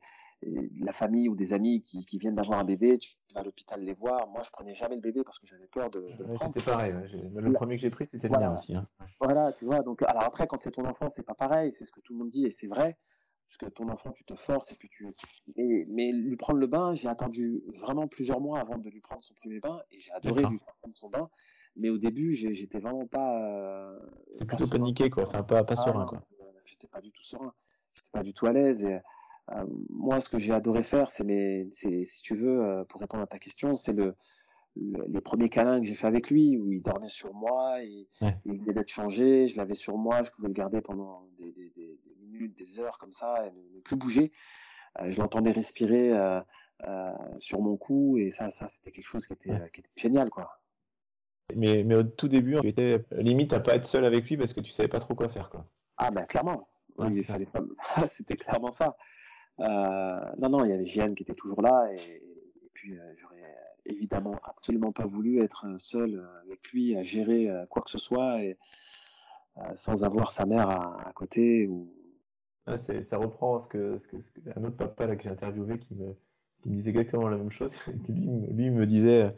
la 0.81 0.93
famille 0.93 1.29
ou 1.29 1.37
des 1.37 1.55
amis 1.55 1.81
qui, 1.83 2.19
viennent 2.19 2.35
d'avoir 2.35 2.59
un 2.59 2.65
bébé, 2.65 2.99
tu 2.99 3.15
vas 3.35 3.41
à 3.41 3.45
l'hôpital 3.45 3.81
les 3.81 3.95
voir. 3.95 4.29
Moi, 4.29 4.43
je 4.43 4.51
prenais 4.51 4.75
jamais 4.75 4.97
le 4.97 5.01
bébé 5.01 5.23
parce 5.25 5.39
que 5.39 5.47
j'avais 5.47 5.69
peur 5.69 5.91
de. 5.91 6.01
de 6.01 6.27
c'était 6.39 6.71
pareil. 6.71 6.95
Le 7.35 7.53
premier 7.53 7.77
que 7.77 7.83
j'ai 7.83 7.91
pris, 7.91 8.07
c'était 8.07 8.29
le 8.29 8.39
mien 8.39 8.53
aussi. 8.53 8.75
Hein. 8.75 8.87
Voilà, 9.21 9.53
tu 9.53 9.65
vois. 9.65 9.81
Donc, 9.81 10.03
alors 10.03 10.25
après, 10.25 10.47
quand 10.47 10.59
c'est 10.59 10.73
ton 10.73 10.85
enfant, 10.85 11.09
c'est 11.09 11.23
pas 11.23 11.35
pareil. 11.35 11.73
C'est 11.73 11.85
ce 11.85 11.93
que 11.93 12.01
tout 12.01 12.13
le 12.13 12.19
monde 12.19 12.31
dit 12.31 12.47
et 12.47 12.51
c'est 12.51 12.67
vrai 12.67 12.99
que 13.57 13.67
ton 13.67 13.89
enfant, 13.89 14.13
tu 14.13 14.25
te 14.25 14.35
forces 14.35 14.73
et 14.73 14.75
puis 14.75 14.89
tu. 14.89 15.07
Mais, 15.57 16.13
lui 16.13 16.37
prendre 16.37 16.59
le 16.59 16.67
bain, 16.67 16.95
j'ai 16.95 17.09
attendu 17.09 17.63
vraiment 17.81 18.09
plusieurs 18.09 18.41
mois 18.41 18.61
avant 18.61 18.79
de 18.79 18.89
lui 18.89 19.01
prendre 19.01 19.23
son 19.23 19.35
premier 19.35 19.61
bain 19.61 19.81
et 19.91 19.99
j'ai 19.99 20.13
adoré 20.13 20.43
lui 20.43 20.59
prendre 20.59 20.97
son 20.97 21.09
bain. 21.09 21.29
Mais 21.77 21.89
au 21.89 21.99
début, 21.99 22.35
j'étais 22.35 22.79
vraiment 22.79 23.07
pas. 23.07 23.41
Euh, 23.41 23.99
plutôt 24.47 24.67
paniqué, 24.67 25.11
quoi. 25.11 25.25
Enfin, 25.25 25.43
pas, 25.43 25.65
pas 25.65 25.75
ah, 25.75 25.85
serein, 25.85 26.07
quoi. 26.07 26.23
J'étais 26.65 26.89
pas 26.89 27.01
du 27.01 27.13
tout 27.13 27.25
serein. 27.25 27.53
J'étais 27.95 28.11
pas 28.13 28.23
du 28.23 28.33
tout 28.33 28.47
à 28.47 28.53
l'aise. 28.53 28.85
Et, 28.85 29.01
euh, 29.51 29.65
moi, 29.91 30.21
ce 30.21 30.29
que 30.29 30.39
j'ai 30.39 30.53
adoré 30.53 30.83
faire, 30.83 31.09
c'est 31.09 31.69
si 31.71 32.23
tu 32.23 32.37
veux, 32.37 32.63
euh, 32.63 32.85
pour 32.85 33.01
répondre 33.01 33.23
à 33.23 33.27
ta 33.27 33.39
question, 33.39 33.75
c'est 33.75 33.93
le, 33.93 34.15
les 34.77 35.21
premiers 35.21 35.49
câlins 35.49 35.81
que 35.81 35.87
j'ai 35.87 35.95
fait 35.95 36.07
avec 36.07 36.31
lui, 36.31 36.57
où 36.57 36.73
il 36.73 36.83
dormait 36.83 37.09
sur 37.09 37.35
moi, 37.35 37.83
et, 37.83 38.09
il 38.45 38.61
venait 38.61 38.73
d'être 38.73 38.89
changé, 38.89 39.49
je 39.49 39.57
l'avais 39.57 39.75
sur 39.75 39.97
moi, 39.99 40.23
je 40.25 40.31
pouvais 40.31 40.49
le 40.49 40.55
garder 40.55 40.81
pendant 40.81 41.29
des, 41.39 41.53
des, 41.53 41.71
des, 41.71 41.99
des 42.03 42.15
minutes, 42.21 42.57
des 42.57 42.81
heures 42.81 42.99
comme 42.99 43.13
ça, 43.13 43.47
et 43.47 43.51
ne, 43.51 43.81
plus 43.81 43.97
bouger. 43.97 44.33
Euh, 45.01 45.11
je 45.11 45.21
l'entendais 45.21 45.53
respirer 45.53 46.13
euh, 46.13 46.41
euh, 46.87 47.13
sur 47.39 47.61
mon 47.61 47.77
cou, 47.77 48.19
et 48.19 48.31
ça, 48.31 48.51
ça 48.51 48.69
c'était 48.69 48.91
quelque 48.91 49.07
chose 49.07 49.27
qui 49.27 49.35
était, 49.35 49.71
qui 49.73 49.81
était, 49.81 49.91
génial, 49.97 50.31
quoi. 50.31 50.59
Mais, 51.55 51.85
mais 51.85 51.97
au 51.97 52.03
tout 52.03 52.29
début, 52.29 52.57
tu 52.61 52.69
étais 52.69 53.05
limite 53.13 53.53
à 53.53 53.61
pas 53.61 53.75
être 53.75 53.85
seul 53.85 54.05
avec 54.07 54.29
lui 54.29 54.39
parce 54.39 54.55
que 54.55 54.61
tu 54.61 54.71
savais 54.71 54.89
pas 54.89 55.01
trop 55.01 55.15
quoi 55.15 55.29
faire, 55.29 55.51
quoi. 55.51 55.67
Ah 55.99 56.11
ben 56.11 56.25
clairement, 56.25 56.69
oui, 56.97 57.23
c'était 58.09 58.37
clairement 58.37 58.71
ça. 58.71 58.97
non, 59.59 60.49
non, 60.49 60.65
il 60.65 60.71
y 60.71 60.73
avait 60.73 60.87
Jeanne 60.87 61.15
qui 61.15 61.25
était 61.25 61.35
toujours 61.35 61.61
là, 61.61 61.89
et, 61.93 62.23
et 62.65 62.71
puis 62.73 62.99
j'aurais 63.15 63.43
évidemment 63.87 64.39
absolument 64.45 64.93
pas 64.93 65.05
voulu 65.05 65.41
être 65.41 65.67
seul 65.79 66.15
euh, 66.15 66.41
avec 66.43 66.71
lui 66.73 66.97
à 66.97 67.03
gérer 67.03 67.49
euh, 67.49 67.67
quoi 67.67 67.83
que 67.83 67.91
ce 67.91 67.99
soit 67.99 68.43
et 68.43 68.57
euh, 69.59 69.63
sans 69.75 70.05
avoir 70.05 70.31
sa 70.31 70.47
mère 70.47 70.71
à, 70.71 71.13
côté 71.15 71.67
ou 71.67 71.93
ah, 72.67 72.77
ça 72.77 73.17
reprend 73.19 73.59
ce 73.59 73.69
que, 73.69 73.99
ce 73.99 74.09
que, 74.09 74.17
un 74.57 74.65
autre 74.65 74.77
papa 74.77 75.07
là 75.07 75.17
que 75.17 75.25
j'ai 75.25 75.29
interviewé 75.29 75.79
qui 75.79 75.95
me, 75.95 76.15
qui 76.63 76.71
me 76.71 76.77
disait 76.77 76.91
exactement 76.91 77.29
la 77.29 77.37
même 77.37 77.51
chose. 77.51 77.77
lui, 78.09 78.47
lui 78.53 78.71
me 78.71 78.87
disait 78.87 79.35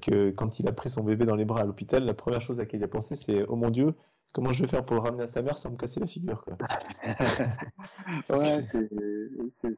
que 0.00 0.30
quand 0.30 0.60
il 0.60 0.68
a 0.68 0.72
pris 0.72 0.88
son 0.88 1.02
bébé 1.02 1.26
dans 1.26 1.34
les 1.34 1.44
bras 1.44 1.62
à 1.62 1.64
l'hôpital, 1.64 2.04
la 2.04 2.14
première 2.14 2.40
chose 2.40 2.60
à 2.60 2.62
laquelle 2.62 2.80
il 2.80 2.84
a 2.84 2.88
pensé, 2.88 3.16
c'est 3.16 3.44
oh 3.48 3.56
mon 3.56 3.70
Dieu, 3.70 3.92
comment 4.32 4.52
je 4.52 4.62
vais 4.62 4.68
faire 4.68 4.84
pour 4.84 4.94
le 4.94 5.02
ramener 5.02 5.24
à 5.24 5.26
sa 5.26 5.42
mère 5.42 5.58
sans 5.58 5.70
me 5.72 5.76
casser 5.76 5.98
la 5.98 6.06
figure 6.06 6.44
quoi. 6.44 6.56
ouais, 8.38 8.62
c'est 8.62 8.88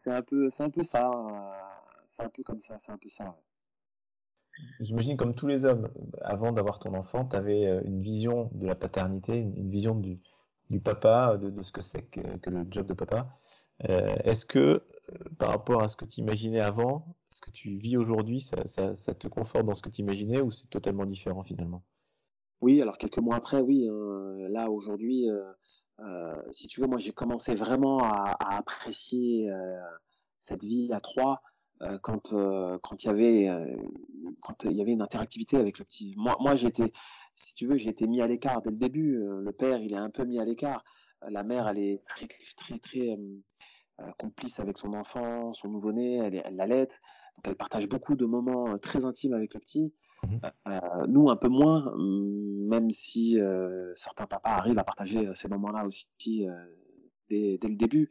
un 0.09 0.23
peu, 0.23 0.50
c'est 0.50 0.62
un 0.62 0.71
peu 0.71 0.83
ça, 0.83 1.11
c'est 2.07 2.23
un 2.23 2.28
peu 2.28 2.42
comme 2.42 2.61
ça, 2.61 2.78
c'est 2.78 2.92
un 2.92 2.99
peu 2.99 3.09
ça. 3.09 3.35
J'imagine 4.81 5.17
comme 5.17 5.35
tous 5.35 5.47
les 5.47 5.65
hommes, 5.65 5.89
avant 6.21 6.53
d'avoir 6.53 6.79
ton 6.79 6.95
enfant, 6.95 7.25
tu 7.25 7.37
avais 7.37 7.67
euh, 7.67 7.81
une 7.85 8.01
vision 8.01 8.51
de 8.53 8.67
la 8.67 8.75
paternité, 8.75 9.37
une 9.37 9.71
vision 9.71 9.95
du, 9.95 10.21
papa, 10.81 11.37
de, 11.37 11.63
ce 11.63 11.73
que 11.73 11.81
c'est 11.81 12.03
que, 12.03 12.51
le 12.51 12.67
job 12.71 12.87
de 12.87 12.95
papa. 12.95 13.33
Euh, 13.89 14.15
est-ce 14.25 14.47
que 14.47 14.59
euh, 14.59 14.83
par 15.39 15.51
rapport 15.51 15.83
à 15.83 15.89
ce 15.89 15.97
que 15.97 16.05
tu 16.05 16.21
imaginais 16.21 16.61
avant, 16.61 17.17
ce 17.29 17.41
que 17.41 17.51
tu 17.51 17.71
vis 17.71 17.97
aujourd'hui, 17.97 18.41
ça, 18.41 18.65
te 19.15 19.29
conforte 19.29 19.65
dans 19.65 19.75
ce 19.75 19.83
que 19.83 19.89
tu 19.89 20.03
imaginais 20.03 20.41
ou 20.41 20.51
c'est 20.51 20.69
totalement 20.69 21.07
différent 21.07 21.43
finalement? 21.43 21.83
Oui, 22.61 22.81
alors 22.81 22.97
quelques 22.97 23.19
mois 23.19 23.37
après, 23.37 23.61
oui. 23.61 23.89
Hein. 23.91 24.49
là 24.51 24.71
aujourd'hui, 24.71 25.27
si 26.51 26.69
tu 26.69 26.81
veux, 26.81 26.87
moi 26.87 26.99
j'ai 26.99 27.13
commencé 27.13 27.55
vraiment 27.55 27.99
à, 27.99 28.37
apprécier 28.57 29.51
cette 30.39 30.63
vie 30.63 30.93
à 30.93 31.01
trois 31.01 31.43
quand 32.03 32.35
quand 32.83 33.05
il 33.05 33.07
y 33.07 33.11
avait 33.11 33.51
quand 34.41 34.65
il 34.65 34.77
y 34.77 34.81
avait 34.81 34.93
une 34.93 35.03
interactivité 35.03 35.57
avec 35.57 35.79
le 35.79 35.85
petit. 35.85 36.15
Moi, 36.17 36.37
moi 36.41 36.55
j'étais 36.55 36.93
si 37.35 37.55
tu 37.55 37.67
veux, 37.67 37.77
j'ai 37.77 37.91
été 37.91 38.07
mis 38.07 38.21
à 38.21 38.27
l'écart 38.27 38.62
dès 38.62 38.71
le 38.71 38.77
début. 38.77 39.17
Euh, 39.17 39.41
le 39.41 39.53
père, 39.53 39.81
il 39.81 39.93
est 39.93 39.99
un 39.99 40.11
peu 40.11 40.25
mis 40.25 40.39
à 40.39 40.45
l'écart. 40.45 40.85
Euh, 41.23 41.31
la 41.31 41.43
mère, 41.43 41.69
elle 41.69 41.79
est 41.79 42.03
très, 42.07 42.29
très, 42.57 42.79
très 42.79 43.19
euh, 44.01 44.11
complice 44.19 44.61
avec 44.61 44.79
son 44.79 44.93
enfant, 44.95 45.53
son 45.53 45.69
nouveau-né, 45.69 46.17
elle, 46.17 46.57
l'allait. 46.57 46.87
Donc 47.37 47.45
elle 47.45 47.57
partage 47.57 47.89
beaucoup 47.89 48.15
de 48.15 48.27
moments 48.27 48.79
très 48.79 49.05
intimes 49.05 49.33
avec 49.33 49.55
le 49.55 49.61
petit. 49.61 49.95
Mmh 50.25 50.37
nous, 51.09 51.31
un 51.31 51.37
peu 51.37 51.49
moins, 51.49 51.93
mmh, 51.97 52.69
même 52.69 52.91
si 52.91 53.39
certains 53.97 54.27
papas 54.27 54.51
arrivent 54.51 54.79
à 54.79 54.85
partager 54.85 55.35
ces 55.35 55.49
moments-là 55.49 55.85
aussi 55.85 56.09
dès, 57.29 57.59
dès, 57.59 57.69
le 57.69 57.77
début. 57.77 58.09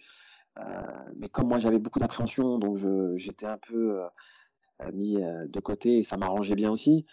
Mais 1.15 1.29
comme 1.29 1.47
moi, 1.47 1.59
j'avais 1.59 1.79
beaucoup 1.79 1.99
d'appréhension, 1.99 2.59
donc 2.59 2.77
j'étais 3.15 3.45
un 3.45 3.57
peu 3.57 4.01
mis 4.93 5.15
de 5.15 5.59
côté 5.59 5.99
et 5.99 6.03
ça 6.03 6.17
m'arrangeait 6.17 6.55
bien 6.55 6.71
aussi. 6.71 7.05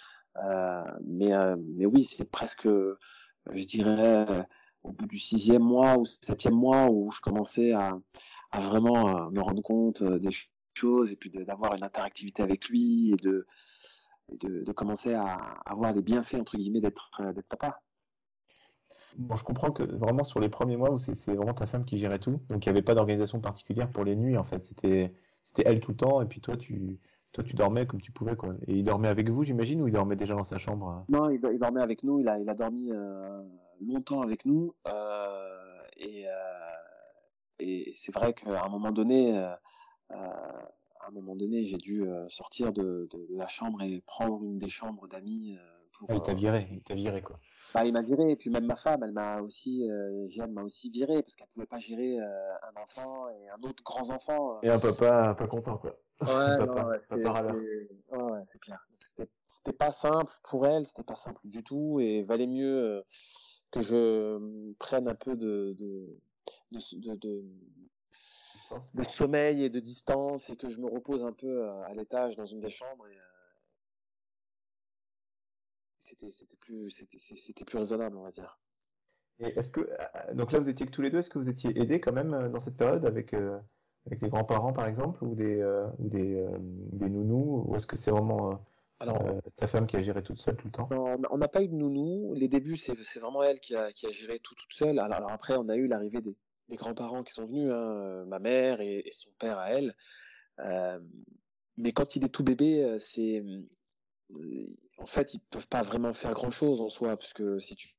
Euh, 0.45 0.85
mais, 1.05 1.33
euh, 1.33 1.57
mais 1.59 1.87
oui, 1.87 2.05
c'est 2.05 2.25
presque, 2.25 2.69
je 2.69 3.65
dirais, 3.65 4.47
au 4.83 4.93
bout 4.93 5.07
du 5.07 5.19
sixième 5.19 5.63
mois 5.63 5.99
ou 5.99 6.05
septième 6.05 6.55
mois 6.55 6.89
où 6.91 7.11
je 7.11 7.21
commençais 7.21 7.73
à, 7.73 7.99
vraiment 8.55 9.31
me 9.31 9.41
rendre 9.41 9.63
compte 9.63 10.03
euh, 10.03 10.19
des 10.19 10.31
choses 10.75 11.13
et 11.13 11.17
puis 11.17 11.31
d'avoir 11.31 11.75
une 11.75 11.83
interactivité 11.85 12.43
avec 12.43 12.69
lui 12.69 13.13
et 13.13 13.17
de, 13.17 13.47
de, 14.41 14.65
de, 14.65 14.73
commencer 14.73 15.13
à 15.15 15.35
avoir 15.67 15.93
les 15.93 16.03
bienfaits 16.03 16.37
entre 16.37 16.57
guillemets 16.57 16.81
d'être 16.81 17.11
papa. 17.49 17.83
Bon, 19.17 19.37
je 19.37 19.45
comprends 19.45 19.71
que 19.71 19.83
vraiment 19.83 20.25
sur 20.25 20.41
les 20.41 20.49
premiers 20.49 20.77
mois 20.77 20.97
c'est 20.99 21.35
vraiment 21.35 21.55
ta 21.55 21.67
femme 21.67 21.85
qui 21.85 21.99
gérait 21.99 22.19
tout, 22.19 22.41
donc 22.49 22.65
il 22.65 22.69
n'y 22.69 22.71
avait 22.71 22.83
pas 22.83 22.95
d'organisation 22.95 23.41
particulière 23.41 23.91
pour 23.91 24.05
les 24.05 24.17
nuits 24.17 24.37
en 24.37 24.45
fait, 24.45 24.65
c'était 24.65 25.13
elle 25.65 25.81
tout 25.81 25.93
le 25.93 25.97
temps 25.97 26.21
et 26.21 26.27
puis 26.27 26.41
toi 26.41 26.57
tu, 26.57 26.99
toi, 27.33 27.45
tu 27.45 27.55
dormais 27.55 27.87
comme 27.87 28.01
tu 28.01 28.11
pouvais, 28.11 28.37
quoi. 28.37 28.55
Et 28.67 28.75
il 28.75 28.85
dormait 28.85 29.09
avec 29.09 29.29
vous, 29.29 29.45
j'imagine, 29.45 29.83
ou 29.83 29.89
il 29.89 29.93
dormait 29.93 30.17
déjà 30.17 30.35
dans 30.35 30.45
sa 30.45 30.59
chambre 30.59 30.89
euh? 30.89 31.13
Non, 31.19 31.31
il, 31.31 31.41
dormait 31.59 31.83
avec 31.83 32.03
nous. 32.03 32.21
Il 32.21 32.29
a, 32.29 32.39
il 32.39 32.49
a 32.49 32.55
dormi 32.55 32.91
euh, 32.91 33.43
longtemps 33.87 34.23
avec 34.23 34.47
nous. 34.47 34.75
Euh, 34.87 35.45
et, 37.61 37.93
c'est 37.95 38.15
vrai 38.15 38.33
qu'à 38.33 38.65
un 38.65 38.69
moment 38.69 38.93
donné, 38.93 39.37
à 40.11 41.11
donné, 41.37 41.67
j'ai 41.67 41.77
dû 41.77 42.05
sortir 42.29 42.73
de, 42.73 43.09
la 43.31 43.49
chambre 43.49 43.83
et 43.83 44.01
prendre 44.07 44.43
une 44.45 44.59
des 44.59 44.69
chambres 44.69 45.07
d'amis. 45.09 45.57
Pour, 45.99 46.11
ah, 46.11 46.15
il 46.15 46.23
t'a 46.23 46.35
viré, 46.35 46.69
il 46.71 46.83
t'a 46.83 46.95
viré, 46.95 47.23
quoi. 47.23 47.39
Bah, 47.75 47.85
il 47.85 47.93
m'a 47.93 48.03
viré, 48.03 48.31
et 48.31 48.37
puis 48.37 48.51
même 48.51 48.67
ma 48.67 48.77
femme, 48.77 49.03
elle 49.03 49.13
m'a 49.13 49.41
aussi, 49.41 49.89
Jeanne 50.29 50.53
m'a 50.53 50.63
aussi 50.63 50.91
viré, 50.91 51.23
parce 51.23 51.35
qu'elle 51.35 51.49
pouvait 51.49 51.67
pas 51.67 51.79
gérer 51.79 52.19
un 52.19 52.81
enfant 52.81 53.29
et 53.29 53.49
un 53.51 53.69
autre 53.69 53.83
grand 53.83 54.09
enfant. 54.11 54.61
Et 54.63 54.71
un 54.71 54.79
papa 54.79 55.35
pas 55.35 55.47
content, 55.47 55.77
quoi. 55.77 55.99
Ouais, 56.21 56.29
ouais, 57.11 58.43
c'est 58.53 58.59
clair. 58.59 58.89
C'était 58.99 59.77
pas 59.77 59.93
simple 59.93 60.33
pour 60.45 60.67
elle, 60.67 60.85
c'était 60.85 61.05
pas 61.05 61.15
simple 61.15 61.41
du 61.45 61.63
tout, 61.63 62.01
et 62.01 62.23
valait 62.23 62.47
mieux 62.47 62.85
euh, 62.85 63.03
que 63.71 63.81
je 63.81 64.73
prenne 64.79 65.09
un 65.09 65.15
peu 65.15 65.37
de, 65.37 65.75
de, 65.79 66.19
de, 66.73 67.15
de, 67.15 67.45
de 68.95 69.05
sommeil 69.05 69.63
et 69.63 69.69
de 69.69 69.81
distance 69.81 70.51
et 70.51 70.57
que 70.57 70.69
je 70.69 70.79
me 70.79 70.87
repose 70.87 71.25
un 71.25 71.33
peu 71.33 71.65
euh, 71.65 71.83
à 71.85 71.93
l'étage 71.93 72.37
dans 72.37 72.47
une 72.47 72.61
des 72.61 72.71
chambres. 72.71 73.07
Et, 73.09 73.17
euh, 73.17 73.38
c'était 76.09 76.31
c'était 76.31 76.57
plus 76.57 76.91
c'était 76.91 77.65
plus 77.65 77.79
raisonnable, 77.79 78.17
on 78.17 78.23
va 78.23 78.31
dire. 78.31 78.61
Et 79.41 79.59
est-ce 79.59 79.71
que 79.71 79.89
donc 80.35 80.53
là 80.53 80.59
vous 80.59 80.69
étiez 80.69 80.87
que 80.87 80.91
tous 80.91 81.03
les 81.03 81.11
deux, 81.11 81.19
est-ce 81.19 81.31
que 81.31 81.39
vous 81.39 81.49
étiez 81.49 81.79
aidés 81.79 82.01
quand 82.01 82.13
même 82.13 82.51
dans 82.51 82.61
cette 82.61 82.77
période 82.77 83.05
avec 83.05 83.35
avec 84.09 84.23
les 84.23 84.29
grands-parents 84.29 84.73
par 84.73 84.87
exemple 84.87 85.23
ou 85.25 85.35
des 85.35 85.61
euh, 85.61 85.87
ou 85.99 86.09
des, 86.09 86.37
euh, 86.37 86.49
des 86.59 87.11
nounous 87.11 87.65
ou 87.67 87.77
est-ce 87.77 87.87
que 87.87 87.97
c'est 87.97 88.11
vraiment 88.11 88.59
euh, 89.03 89.41
ta 89.57 89.67
femme 89.67 89.87
qui 89.87 89.97
a 89.97 90.01
géré 90.01 90.23
toute 90.23 90.41
seule 90.41 90.57
tout 90.57 90.67
le 90.67 90.73
temps? 90.73 90.89
On 91.31 91.39
n'a 91.39 91.49
pas 91.49 91.63
eu 91.63 91.69
de 91.69 91.75
nounou. 91.75 92.35
Les 92.35 92.49
débuts, 92.49 92.77
c'est 92.77 92.95
vraiment 93.21 93.43
elle 93.43 93.61
qui 93.61 93.77
a, 93.77 93.93
qui 93.93 94.07
a 94.07 94.11
géré 94.11 94.39
tout 94.41 94.55
toute 94.55 94.73
seule. 94.73 94.99
Alors, 94.99 95.31
après, 95.31 95.57
on 95.57 95.69
a 95.69 95.77
eu 95.77 95.87
l'arrivée 95.87 96.21
des, 96.21 96.35
des 96.69 96.77
grands-parents 96.77 97.23
qui 97.23 97.33
sont 97.33 97.47
venus, 97.47 97.71
hein, 97.71 98.25
ma 98.27 98.39
mère 98.39 98.81
et, 98.81 99.09
son 99.13 99.31
père 99.39 99.59
à 99.59 99.71
elle. 99.71 99.95
mais 101.77 101.93
quand 101.93 102.17
il 102.17 102.25
est 102.25 102.29
tout 102.29 102.43
bébé, 102.43 102.99
c'est 102.99 103.45
en 104.99 105.07
fait, 105.07 105.35
ils 105.35 105.41
peuvent 105.41 105.69
pas 105.69 105.83
vraiment 105.83 106.13
faire 106.13 106.33
grand-chose 106.33 106.81
en 106.81 106.89
soi, 106.89 107.17
parce 107.17 107.33
que 107.33 107.59
si 107.59 107.77
tu 107.77 107.95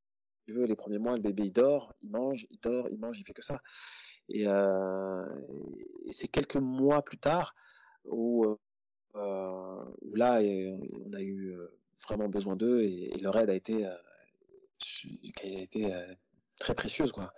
veux, 0.47 0.65
les 0.65 0.75
premiers 0.75 0.99
mois, 0.99 1.15
le 1.15 1.21
bébé 1.21 1.43
il 1.45 1.53
dort, 1.53 1.93
il 2.01 2.09
mange, 2.09 2.47
il 2.49 2.59
dort, 2.59 2.87
il 2.89 2.99
mange, 2.99 3.19
il 3.19 3.23
fait 3.23 3.33
que 3.33 3.43
ça. 3.43 3.61
Et, 4.29 4.47
euh, 4.47 5.25
et 6.05 6.11
c'est 6.11 6.27
quelques 6.27 6.55
mois 6.55 7.03
plus 7.03 7.17
tard 7.17 7.55
où, 8.05 8.45
euh, 9.15 9.85
où 10.01 10.15
là, 10.15 10.39
on 10.41 11.13
a 11.13 11.21
eu 11.21 11.55
euh, 11.55 11.67
vraiment 12.07 12.29
besoin 12.29 12.55
d'eux 12.55 12.81
et, 12.83 13.11
leur 13.21 13.37
aide 13.37 13.49
a 13.49 13.55
été, 13.55 13.85
a 13.85 13.99
été 15.43 15.91
très 16.59 16.75
précieuse. 16.75 17.11
Quoi. 17.11 17.33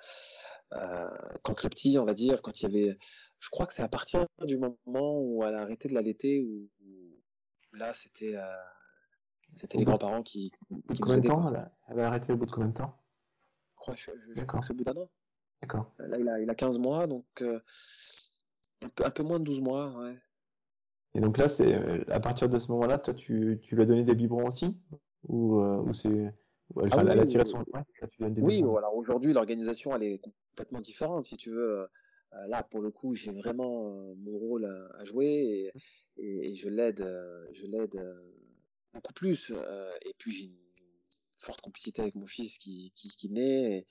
quand 1.43 1.63
le 1.63 1.69
petit, 1.69 1.97
on 1.97 2.05
va 2.05 2.13
dire, 2.13 2.41
quand 2.41 2.61
il 2.61 2.63
y 2.63 2.65
avait, 2.65 2.97
je 3.39 3.49
crois 3.49 3.65
que 3.65 3.73
c'est 3.73 3.83
à 3.83 3.89
partir 3.89 4.25
du 4.43 4.57
moment 4.57 5.19
où 5.21 5.43
elle 5.43 5.55
a 5.55 5.61
arrêté 5.61 5.87
de 5.87 5.93
l'allaiter 5.93 6.41
où, 6.41 6.69
là 7.73 7.93
c'était 7.93 8.35
c'était 9.55 9.77
les 9.77 9.83
grands-parents 9.83 10.23
qui, 10.23 10.51
qui 10.93 10.99
combien 10.99 11.17
de 11.17 11.27
temps 11.27 11.53
elle 11.89 11.99
a, 11.99 12.07
arrêté 12.07 12.33
au 12.33 12.37
bout 12.37 12.45
de 12.45 12.51
combien 12.51 12.69
de 12.69 12.73
temps? 12.73 12.97
Je 13.71 13.75
crois, 13.75 13.95
je, 13.95 14.11
je 14.35 14.43
crois 14.43 14.59
que 14.59 14.65
c'est 14.65 14.73
au 14.73 14.75
bout 14.75 14.83
d'un 14.83 14.95
an. 14.95 15.09
D'accord. 15.61 15.91
Là, 15.99 16.17
il 16.17 16.27
a, 16.27 16.39
il 16.39 16.49
a 16.49 16.55
15 16.55 16.79
mois, 16.79 17.07
donc 17.07 17.25
euh, 17.41 17.59
un, 18.81 18.89
peu, 18.89 19.05
un, 19.05 19.11
peu, 19.11 19.23
moins 19.23 19.39
de 19.39 19.43
12 19.43 19.61
mois, 19.61 19.91
ouais. 19.99 20.15
Et 21.13 21.19
donc 21.19 21.37
là, 21.37 21.47
c'est 21.47 22.09
à 22.09 22.19
partir 22.19 22.49
de 22.49 22.57
ce 22.57 22.71
moment-là, 22.71 22.97
toi, 22.97 23.13
tu, 23.13 23.59
tu 23.63 23.75
lui 23.75 23.83
as 23.83 23.85
donné 23.85 24.03
des 24.03 24.15
biberons 24.15 24.47
aussi? 24.47 24.77
Ou, 25.27 25.59
euh, 25.59 25.77
ou 25.81 25.93
c'est. 25.93 26.33
Enfin, 26.75 27.05
ah, 27.05 27.11
elle 27.11 27.19
a 27.19 27.25
tiré 27.25 27.43
son. 27.43 27.65
oui, 28.37 28.59
alors 28.59 28.95
aujourd'hui, 28.95 29.33
l'organisation, 29.33 29.93
elle 29.93 30.03
est 30.03 30.19
complètement 30.19 30.79
différente, 30.79 31.25
si 31.25 31.35
tu 31.35 31.51
veux. 31.51 31.81
Euh, 32.33 32.47
là, 32.47 32.63
pour 32.63 32.81
le 32.81 32.91
coup, 32.91 33.13
j'ai 33.13 33.33
vraiment 33.33 34.15
mon 34.15 34.37
rôle 34.37 34.65
à, 34.97 35.03
jouer 35.03 35.73
et, 36.15 36.49
et, 36.49 36.55
je 36.55 36.69
l'aide, 36.69 37.05
je 37.51 37.65
l'aide 37.65 38.01
beaucoup 38.93 39.13
plus. 39.13 39.51
et 40.05 40.13
puis 40.17 40.31
j'ai 40.31 40.45
une 40.45 40.57
forte 41.41 41.61
complicité 41.61 42.01
avec 42.01 42.15
mon 42.15 42.25
fils 42.25 42.57
qui, 42.57 42.91
qui, 42.95 43.09
qui 43.09 43.29
naît. 43.29 43.85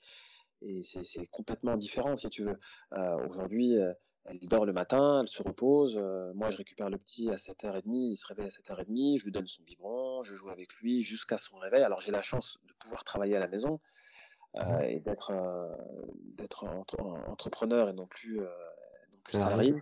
Et, 0.61 0.77
et 0.79 0.83
c'est 0.83 1.25
complètement 1.27 1.75
différent 1.75 2.15
si 2.15 2.29
tu 2.29 2.43
veux. 2.43 2.59
Euh, 2.93 3.27
Aujourd'hui, 3.27 3.77
euh, 3.77 3.93
elle 4.25 4.39
dort 4.39 4.65
le 4.65 4.73
matin, 4.73 5.21
elle 5.21 5.27
se 5.27 5.41
repose. 5.41 5.97
Euh, 5.97 6.31
moi, 6.33 6.49
je 6.49 6.57
récupère 6.57 6.89
le 6.89 6.97
petit 6.97 7.29
à 7.31 7.35
7h30, 7.35 7.81
il 7.85 8.15
se 8.15 8.27
réveille 8.27 8.45
à 8.45 8.49
7h30, 8.49 9.19
je 9.19 9.25
lui 9.25 9.31
donne 9.31 9.47
son 9.47 9.63
biberon, 9.63 10.23
je 10.23 10.35
joue 10.35 10.49
avec 10.49 10.73
lui 10.75 11.01
jusqu'à 11.01 11.37
son 11.37 11.57
réveil. 11.57 11.83
Alors, 11.83 12.01
j'ai 12.01 12.11
la 12.11 12.21
chance 12.21 12.59
de 12.67 12.73
pouvoir 12.79 13.03
travailler 13.03 13.35
à 13.35 13.39
la 13.39 13.47
maison 13.47 13.79
euh, 14.55 14.79
et 14.81 14.99
d'être 14.99 15.31
d'être 16.35 16.65
entrepreneur 17.27 17.89
et 17.89 17.93
non 17.93 18.05
plus, 18.07 18.39
non 18.39 19.19
plus 19.23 19.39
salarié. 19.39 19.75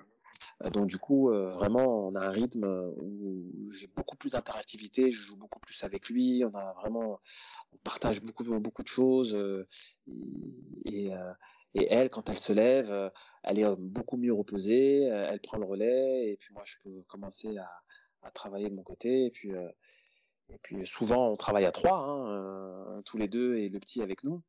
Euh, 0.64 0.70
donc 0.70 0.88
du 0.88 0.98
coup, 0.98 1.30
euh, 1.30 1.52
vraiment, 1.52 2.08
on 2.08 2.16
a 2.16 2.22
un 2.22 2.32
rythme 2.32 2.66
où 2.98 3.72
j'ai 3.72 3.88
beaucoup 3.88 4.18
plus 4.18 4.32
d'interactivité, 4.32 5.12
je 5.12 5.22
joue 5.22 5.38
beaucoup 5.38 5.60
plus 5.60 5.84
avec 5.84 6.10
lui, 6.10 6.44
on 6.46 6.56
a 6.56 6.74
vraiment, 6.74 7.20
on 7.74 7.78
partage 7.78 8.22
beaucoup 8.22 8.44
beaucoup 8.44 8.84
de 8.84 8.88
choses 8.88 9.36
euh, 9.36 9.68
et, 10.86 11.12
et, 11.76 11.88
elle, 11.94 12.10
quand 12.10 12.30
elle 12.30 12.38
se 12.38 12.54
lève, 12.54 13.12
elle 13.44 13.60
est 13.60 13.76
beaucoup 13.78 14.18
mieux 14.18 14.34
reposée, 14.34 15.04
elle 15.04 15.40
prend 15.42 15.58
le 15.58 15.66
relais 15.66 16.30
et 16.30 16.38
puis 16.38 16.54
moi, 16.54 16.64
je 16.66 16.76
peux 16.84 17.04
commencer 17.08 17.58
à, 17.58 17.70
à 18.24 18.32
travailler 18.32 18.70
de 18.70 18.76
mon 18.76 18.84
côté 18.84 19.26
et 19.26 19.32
puis 19.32 19.52
et 20.52 20.58
puis 20.64 20.86
souvent 20.88 21.30
on 21.30 21.36
travaille 21.36 21.66
à 21.66 21.72
trois, 21.72 22.00
hein, 22.00 23.02
tous 23.06 23.18
les 23.18 23.28
deux 23.28 23.58
et 23.58 23.70
le 23.70 23.80
petit 23.80 24.02
avec 24.02 24.24
nous. 24.24 24.42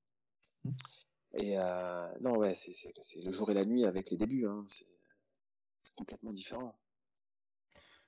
Mmh. 0.64 0.70
Et 1.34 1.56
non 2.20 2.36
ouais, 2.36 2.54
c'est 2.54 3.24
le 3.24 3.32
jour 3.32 3.50
et 3.50 3.54
la 3.54 3.64
nuit 3.64 3.84
avec 3.84 4.10
les 4.10 4.16
débuts. 4.16 4.46
Hein, 4.46 4.64
c'est 4.66 4.86
complètement 5.96 6.32
différent. 6.32 6.74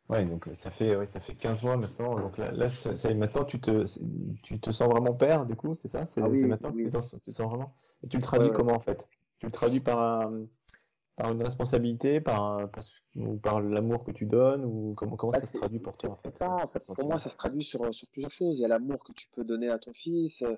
Ouais, 0.08 0.24
donc 0.24 0.48
ça 0.52 0.70
fait, 0.70 0.96
ouais, 0.96 1.06
ça 1.06 1.20
fait 1.20 1.34
15 1.34 1.62
mois 1.62 1.76
maintenant. 1.76 2.18
Donc 2.20 2.36
là, 2.36 2.50
là 2.52 2.68
ça, 2.68 3.14
maintenant, 3.14 3.44
tu 3.44 3.60
te, 3.60 3.84
tu 4.42 4.60
te 4.60 4.70
sens 4.70 4.88
vraiment 4.90 5.14
père, 5.14 5.46
du 5.46 5.56
coup, 5.56 5.74
c'est 5.74 5.88
ça? 5.88 6.06
C'est 6.06 6.20
Ah 6.20 6.28
oui, 6.28 6.44
maintenant 6.46 6.72
que 6.72 6.78
tu 6.82 6.90
te 6.90 6.96
sens, 7.00 7.10
tu 7.12 7.20
te 7.20 7.30
sens 7.30 7.48
vraiment? 7.48 7.74
Et 8.02 8.08
tu 8.08 8.16
le 8.16 8.22
traduis 8.22 8.50
ouais. 8.50 8.52
comment 8.52 8.72
en 8.74 8.80
fait? 8.80 9.08
Tu 9.38 9.46
le 9.46 9.52
traduis 9.52 9.80
par 9.80 10.00
un- 10.00 10.46
par 11.16 11.32
une 11.32 11.42
responsabilité, 11.42 12.20
par 12.20 12.42
un- 12.44 12.68
par, 12.68 12.84
ou 13.16 13.38
par 13.38 13.60
l'amour 13.62 14.04
que 14.04 14.12
tu 14.12 14.26
donnes, 14.26 14.64
ou 14.64 14.94
comment, 14.96 15.16
comment 15.16 15.32
Bah, 15.32 15.40
ça 15.40 15.46
se 15.46 15.52
c'est 15.52 15.58
traduit 15.58 15.80
pour 15.80 15.96
toi 15.98 16.10
en 16.12 16.16
c'est 16.24 16.30
fait, 16.30 16.38
ça, 16.38 16.50
en 16.50 16.66
fait. 16.66 16.82
Pour 16.94 17.06
moi, 17.06 17.18
ça 17.18 17.30
se 17.30 17.36
traduit 17.36 17.62
sur, 17.62 17.94
sur 17.94 18.08
plusieurs 18.10 18.30
choses. 18.30 18.58
Il 18.58 18.62
y 18.62 18.64
a 18.64 18.68
l'amour 18.68 19.04
que 19.04 19.12
tu 19.12 19.28
peux 19.30 19.44
donner 19.44 19.68
à 19.70 19.78
ton 19.78 19.92
fils, 19.92 20.42
euh, 20.42 20.56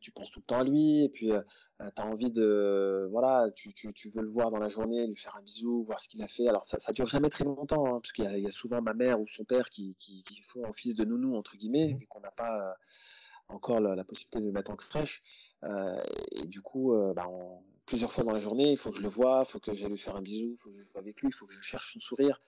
tu 0.00 0.12
penses 0.12 0.30
tout 0.30 0.40
le 0.40 0.44
temps 0.44 0.58
à 0.58 0.64
lui, 0.64 1.04
et 1.04 1.08
puis 1.08 1.28
tu 1.28 2.02
as 2.02 2.06
envie 2.06 2.30
de, 2.30 3.08
voilà, 3.10 3.46
tu, 3.54 3.72
tu, 3.72 3.92
tu 3.94 4.10
veux 4.10 4.22
le 4.22 4.28
voir 4.30 4.50
dans 4.50 4.58
la 4.58 4.68
journée, 4.68 5.06
lui 5.06 5.16
faire 5.16 5.36
un 5.36 5.42
bisou, 5.42 5.82
voir 5.84 5.98
ce 6.00 6.08
qu'il 6.08 6.22
a 6.22 6.28
fait. 6.28 6.46
Alors 6.48 6.64
ça, 6.66 6.78
ça 6.78 6.92
dure 6.92 7.06
jamais 7.06 7.30
très 7.30 7.44
longtemps, 7.44 7.86
hein, 7.86 8.00
parce 8.00 8.12
qu'il 8.12 8.24
y 8.24 8.28
a, 8.28 8.36
il 8.36 8.44
y 8.44 8.46
a 8.46 8.50
souvent 8.50 8.82
ma 8.82 8.94
mère 8.94 9.20
ou 9.20 9.26
son 9.26 9.44
père 9.44 9.70
qui, 9.70 9.94
qui, 9.98 10.22
qui 10.22 10.42
font 10.42 10.62
office 10.68 10.94
de 10.96 11.04
nounou, 11.04 11.36
entre 11.36 11.56
guillemets, 11.56 11.88
Mhm. 11.88 11.96
vu 11.98 12.06
qu'on 12.06 12.20
n'a 12.20 12.30
pas 12.30 12.58
euh, 12.70 12.72
encore 13.48 13.80
la, 13.80 13.94
la 13.94 14.04
possibilité 14.04 14.40
de 14.40 14.44
le 14.46 14.52
mettre 14.52 14.70
en 14.70 14.76
crèche. 14.76 15.20
Euh, 15.64 16.02
et 16.32 16.46
du 16.46 16.60
coup, 16.60 16.94
euh, 16.94 17.14
bah, 17.14 17.26
on- 17.28 17.62
plusieurs 17.86 18.12
fois 18.12 18.22
dans 18.24 18.32
la 18.32 18.38
journée, 18.38 18.70
il 18.70 18.76
faut 18.76 18.90
que 18.90 18.98
je 18.98 19.02
le 19.02 19.08
voie, 19.08 19.42
il 19.46 19.50
faut 19.50 19.58
que 19.60 19.72
j'aille 19.72 19.88
lui 19.88 19.96
faire 19.96 20.14
un 20.16 20.20
bisou, 20.20 20.52
il 20.52 20.58
faut 20.58 20.70
que 20.70 20.76
je 20.76 20.82
joue 20.82 20.98
avec 20.98 21.22
lui, 21.22 21.28
il 21.28 21.34
faut 21.34 21.46
que 21.46 21.54
je 21.54 21.62
cherche 21.62 21.94
son 21.94 22.00
sourire. 22.00 22.42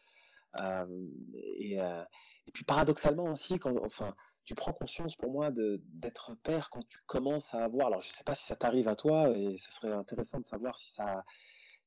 Euh, 0.61 1.06
et, 1.32 1.80
euh, 1.80 2.02
et 2.47 2.50
puis 2.52 2.64
paradoxalement 2.64 3.30
aussi, 3.32 3.59
quand, 3.59 3.75
enfin, 3.85 4.14
tu 4.44 4.54
prends 4.54 4.73
conscience 4.73 5.16
pour 5.16 5.30
moi 5.30 5.50
d'être 5.52 6.35
père 6.42 6.70
quand 6.70 6.87
tu 6.88 6.99
commences 7.06 7.54
à 7.54 7.64
avoir. 7.64 7.88
Alors 7.88 8.00
je 8.00 8.09
sais 8.11 8.25
pas 8.25 8.35
si 8.35 8.47
ça 8.47 8.56
t'arrive 8.56 8.88
à 8.88 8.97
toi, 8.97 9.30
et 9.37 9.56
ce 9.56 9.70
serait 9.70 9.92
intéressant 9.92 10.40
de 10.40 10.44
savoir 10.44 10.76
si 10.76 10.90
ça, 10.92 11.25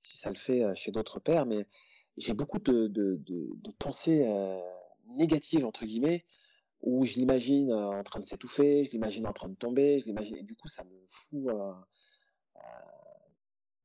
si 0.01 0.17
ça 0.17 0.29
le 0.29 0.35
fait 0.35 0.63
euh, 0.63 0.73
chez 0.75 0.91
d'autres 0.91 1.19
pères, 1.19 1.45
mais 1.45 1.67
j'ai 2.17 2.33
beaucoup 2.33 2.59
de, 2.59 2.87
de, 2.87 3.15
de, 3.17 3.49
de 3.55 3.71
pensées 3.79 4.23
euh, 4.27 4.59
négatives 5.07 5.65
entre 5.65 5.85
guillemets 5.85 6.25
où 6.81 7.05
je 7.05 7.13
l'imagine 7.15 7.71
euh, 7.71 7.99
en 7.99 8.03
train 8.03 8.19
de 8.19 8.25
s'étouffer, 8.25 8.85
je 8.85 8.91
l'imagine 8.91 9.25
en 9.27 9.33
train 9.33 9.49
de 9.49 9.55
tomber, 9.55 9.99
je 9.99 10.05
l'imagine, 10.05 10.37
et 10.37 10.43
du 10.43 10.55
coup 10.55 10.67
ça 10.67 10.83
me 10.83 11.05
fout, 11.09 11.47
euh, 11.47 11.73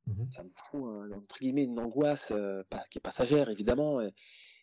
Mhm. 0.07 0.31
ça 0.31 0.43
me 0.43 0.51
fout 0.55 1.13
entre 1.15 1.39
guillemets 1.39 1.63
une 1.63 1.79
angoisse 1.79 2.33
pas- 2.69 2.85
qui 2.89 2.97
est 2.97 3.01
passagère 3.01 3.49
évidemment, 3.49 4.01
et, 4.01 4.13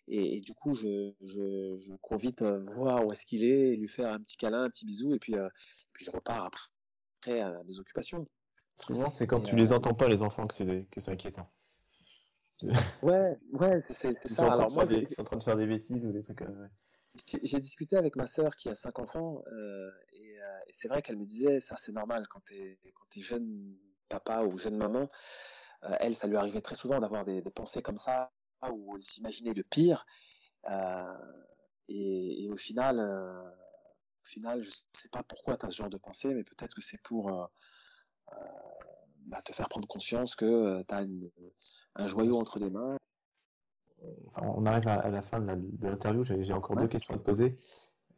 et, 0.09 0.37
et 0.37 0.41
du 0.41 0.55
coup 0.55 0.73
je, 0.75 1.13
je, 1.23 1.77
je 1.79 1.93
cours 1.97 2.19
vite 2.19 2.43
euh, 2.43 2.63
voir 2.77 3.07
où 3.07 3.13
est-ce 3.13 3.25
qu'il 3.27 3.45
est, 3.45 3.73
et 3.73 3.77
lui 3.77 3.89
faire 3.89 4.13
un 4.13 4.21
petit 4.21 4.37
câlin, 4.37 4.65
un 4.65 4.71
petit 4.71 4.87
bisou, 4.87 5.15
et 5.15 5.19
puis, 5.19 5.37
euh, 5.37 5.49
puis 5.93 6.05
je 6.05 6.11
repars 6.11 6.45
après 6.47 7.41
à 7.41 7.63
mes 7.65 7.79
occupations. 7.79 8.29
Souvent, 8.77 9.11
c'est 9.11 9.27
quand 9.27 9.41
Et, 9.41 9.43
tu 9.43 9.55
euh, 9.55 9.57
les 9.57 9.73
entends 9.73 9.95
pas, 9.95 10.09
les 10.09 10.23
enfants, 10.23 10.47
que 10.47 10.55
c'est 10.55 10.87
que 10.91 11.01
c'est 11.01 11.11
inquiétant. 11.11 11.51
ouais, 13.03 13.39
ouais, 13.53 13.83
c'est 13.89 14.29
sont 14.29 14.29
ça. 14.29 14.47
en 14.47 14.51
train 14.53 14.65
Alors 14.65 14.69
de 14.69 14.73
moi, 14.75 14.87
faire 14.87 14.87
des, 14.87 15.07
ils 15.09 15.15
sont 15.15 15.23
en 15.23 15.25
train 15.25 15.37
de 15.39 15.43
faire 15.43 15.57
des 15.57 15.67
bêtises 15.67 16.07
ou 16.07 16.13
des 16.13 16.23
trucs. 16.23 16.43
euh, 16.43 16.63
ouais. 16.63 16.69
j'ai 17.43 17.61
discuté 17.61 17.97
avec 17.97 18.17
ma 18.17 18.27
sœur 18.27 18.57
qui 18.57 18.69
a 18.69 18.75
cinq 18.75 18.99
enfants, 18.99 19.43
euh, 19.53 19.91
et, 20.13 20.39
euh, 20.41 20.59
et 20.67 20.73
c'est 20.73 20.89
vrai 20.89 21.03
qu'elle 21.03 21.17
me 21.17 21.25
disait, 21.25 21.61
ça 21.61 21.77
c'est 21.79 21.93
normal 21.93 22.27
quand 22.29 22.41
t'es 22.45 22.79
quand 22.95 23.07
t'es 23.11 23.21
jeune 23.21 23.77
papa 24.09 24.43
ou 24.45 24.59
jeune 24.59 24.77
maman, 24.77 25.09
euh, 25.85 25.97
elle, 26.01 26.15
ça 26.15 26.27
lui 26.27 26.37
arrivait 26.37 26.61
très 26.61 26.75
souvent 26.75 27.01
d'avoir 27.01 27.25
des, 27.25 27.43
des 27.43 27.51
pensées 27.51 27.83
comme 27.83 27.97
ça, 27.97 28.33
où 28.63 28.97
elle 28.97 29.03
s'imaginait 29.03 29.55
le 29.55 29.63
pire, 29.63 30.07
euh, 30.69 31.43
et, 31.89 32.45
et 32.45 32.49
au 32.49 32.57
final, 32.57 32.99
euh, 32.99 33.51
au 33.51 34.25
final, 34.25 34.63
je 34.63 34.71
sais 34.93 35.09
pas 35.09 35.23
pourquoi 35.23 35.57
tu 35.57 35.67
as 35.67 35.71
ce 35.71 35.77
genre 35.77 35.91
de 35.91 35.99
pensée, 35.99 36.35
mais 36.35 36.45
peut-être 36.45 36.75
que 36.75 36.83
c'est 36.83 37.01
pour 37.03 37.31
euh, 37.31 37.47
bah, 39.27 39.43
te 39.43 39.53
faire 39.53 39.69
prendre 39.69 39.87
conscience 39.87 40.35
que 40.35 40.83
tu 40.83 40.95
as 40.95 41.07
un 41.95 42.07
joyau 42.07 42.39
entre 42.39 42.59
les 42.59 42.71
mains. 42.71 42.97
Enfin, 44.27 44.43
on 44.55 44.67
arrive 44.67 44.89
à, 44.89 45.09
la 45.09 45.23
fin 45.23 45.41
de 45.41 45.87
l'interview, 45.87 46.25
j'ai 46.25 46.53
encore 46.53 46.77
Ouais. 46.77 46.83
deux 46.83 46.89
questions 46.89 47.15
à 47.15 47.19
te 47.19 47.23
poser. 47.23 47.57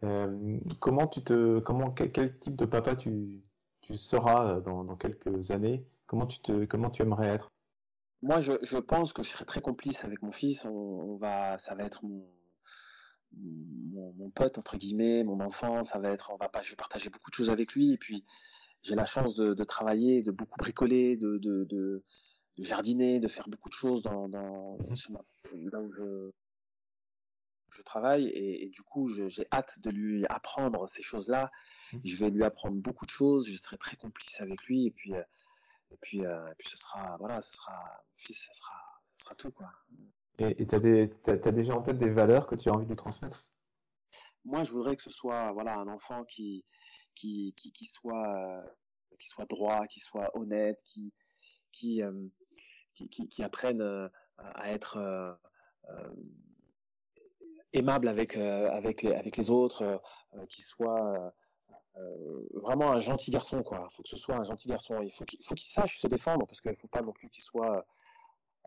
Euh, 0.04 0.58
comment 0.80 1.06
tu 1.06 1.22
te, 1.22 1.58
comment, 1.60 1.90
quel, 1.90 2.12
quel 2.12 2.38
type 2.38 2.56
de 2.56 2.64
papa 2.64 2.96
tu, 2.96 3.42
tu 3.80 3.96
seras 3.96 4.60
dans, 4.60 4.84
dans 4.84 4.96
quelques 4.96 5.50
années? 5.50 5.84
Comment 6.06 6.26
tu 6.26 6.40
te, 6.40 6.64
comment 6.64 6.90
tu 6.90 7.02
aimerais 7.02 7.28
être? 7.28 7.50
Moi, 8.22 8.40
je, 8.40 8.52
je 8.62 8.78
pense 8.78 9.12
que 9.12 9.22
je 9.22 9.30
serai 9.30 9.44
très 9.44 9.60
complice 9.60 10.04
avec 10.04 10.22
mon 10.22 10.32
fils. 10.32 10.64
On, 10.64 10.70
on 10.70 11.16
va, 11.16 11.56
ça 11.58 11.74
va 11.74 11.84
être 11.84 12.04
mon, 12.04 12.26
mon, 13.36 14.12
mon 14.14 14.30
pote 14.30 14.58
entre 14.58 14.76
guillemets, 14.76 15.22
mon 15.24 15.40
enfant. 15.40 15.84
Ça 15.84 15.98
va 15.98 16.10
être, 16.10 16.30
on 16.32 16.36
va 16.36 16.48
pas, 16.48 16.62
je 16.62 16.70
vais 16.70 16.76
partager 16.76 17.10
beaucoup 17.10 17.30
de 17.30 17.34
choses 17.36 17.50
avec 17.50 17.72
lui. 17.74 17.92
Et 17.92 17.98
puis, 17.98 18.24
j'ai 18.82 18.94
la 18.94 19.06
chance 19.06 19.34
de, 19.36 19.54
de 19.54 19.64
travailler, 19.64 20.20
de 20.20 20.30
beaucoup 20.32 20.58
bricoler, 20.58 21.16
de, 21.16 21.38
de, 21.38 21.64
de, 21.64 22.04
de 22.56 22.62
jardiner, 22.62 23.20
de 23.20 23.28
faire 23.28 23.48
beaucoup 23.48 23.68
de 23.68 23.74
choses 23.74 24.02
dans, 24.02 24.28
dans 24.28 24.78
Mhm. 24.78 25.70
là 25.70 25.80
où 25.80 25.92
je, 25.92 26.30
je 27.70 27.82
travaille. 27.82 28.26
Et, 28.28 28.64
et 28.64 28.68
du 28.70 28.82
coup, 28.82 29.08
j'ai 29.08 29.46
hâte 29.52 29.78
de 29.84 29.90
lui 29.90 30.26
apprendre 30.28 30.88
ces 30.88 31.02
choses-là. 31.02 31.50
Mhm. 31.92 32.00
Je 32.04 32.16
vais 32.16 32.30
lui 32.30 32.44
apprendre 32.44 32.76
beaucoup 32.76 33.06
de 33.06 33.10
choses. 33.10 33.46
Je 33.46 33.56
serai 33.56 33.78
très 33.78 33.96
complice 33.96 34.40
avec 34.40 34.64
lui. 34.64 34.86
Et 34.86 34.90
puis, 34.90 35.14
euh, 35.14 35.22
et 35.90 35.96
puis, 36.00 36.24
euh, 36.24 36.50
et 36.50 36.54
puis 36.56 36.68
ce 36.68 36.76
sera, 36.76 37.16
voilà, 37.18 37.40
ce 37.40 37.56
sera, 37.56 37.72
mon 37.72 38.16
fils, 38.16 38.38
ça 38.46 38.52
sera, 38.52 38.74
ça 39.02 39.16
sera 39.16 39.34
tout, 39.34 39.50
quoi. 39.52 39.70
Et 40.38 40.66
tu 40.66 40.74
as 40.74 41.38
t'as 41.38 41.52
déjà 41.52 41.74
en 41.74 41.82
tête 41.82 41.98
des 41.98 42.10
valeurs 42.10 42.46
que 42.46 42.54
tu 42.54 42.68
as 42.68 42.72
envie 42.72 42.86
de 42.86 42.94
transmettre? 42.94 43.46
Moi, 44.44 44.62
je 44.62 44.70
voudrais 44.72 44.96
que 44.96 45.02
ce 45.02 45.10
soit, 45.10 45.52
voilà, 45.52 45.76
un 45.76 45.88
enfant 45.88 46.24
qui, 46.24 46.64
qui, 47.14 47.54
qui, 47.56 47.72
qui 47.72 47.86
soit, 47.86 48.36
euh, 48.36 48.62
qui 49.18 49.28
soit 49.28 49.46
droit, 49.46 49.86
qui 49.86 50.00
soit 50.00 50.30
honnête, 50.36 50.80
qui, 50.84 51.12
qui, 51.72 52.02
euh, 52.02 52.28
qui, 52.94 53.08
qui, 53.08 53.28
qui 53.28 53.42
apprenne 53.42 53.80
euh, 53.80 54.08
à 54.36 54.70
être 54.70 55.38
aimable 57.72 58.08
avec, 58.08 58.36
avec, 58.36 59.02
les, 59.02 59.14
avec 59.14 59.36
les 59.36 59.50
autres, 59.50 60.00
qui 60.48 60.62
soit 60.62 61.34
vraiment 62.54 62.92
un 62.92 63.00
gentil 63.00 63.30
garçon, 63.30 63.62
quoi. 63.62 63.86
Il 63.90 63.94
faut 63.94 64.02
que 64.02 64.08
ce 64.08 64.16
soit 64.16 64.36
un 64.36 64.42
gentil 64.42 64.68
garçon. 64.68 65.00
Il 65.02 65.10
faut 65.10 65.24
qu'il 65.24 65.70
sache 65.70 65.98
se 65.98 66.06
défendre, 66.06 66.46
parce 66.46 66.60
qu'il 66.60 66.70
ne 66.70 66.76
faut 66.76 66.88
pas 66.88 67.02
non 67.02 67.12
plus 67.12 67.28
qu'il 67.30 67.42
soit 67.42 67.86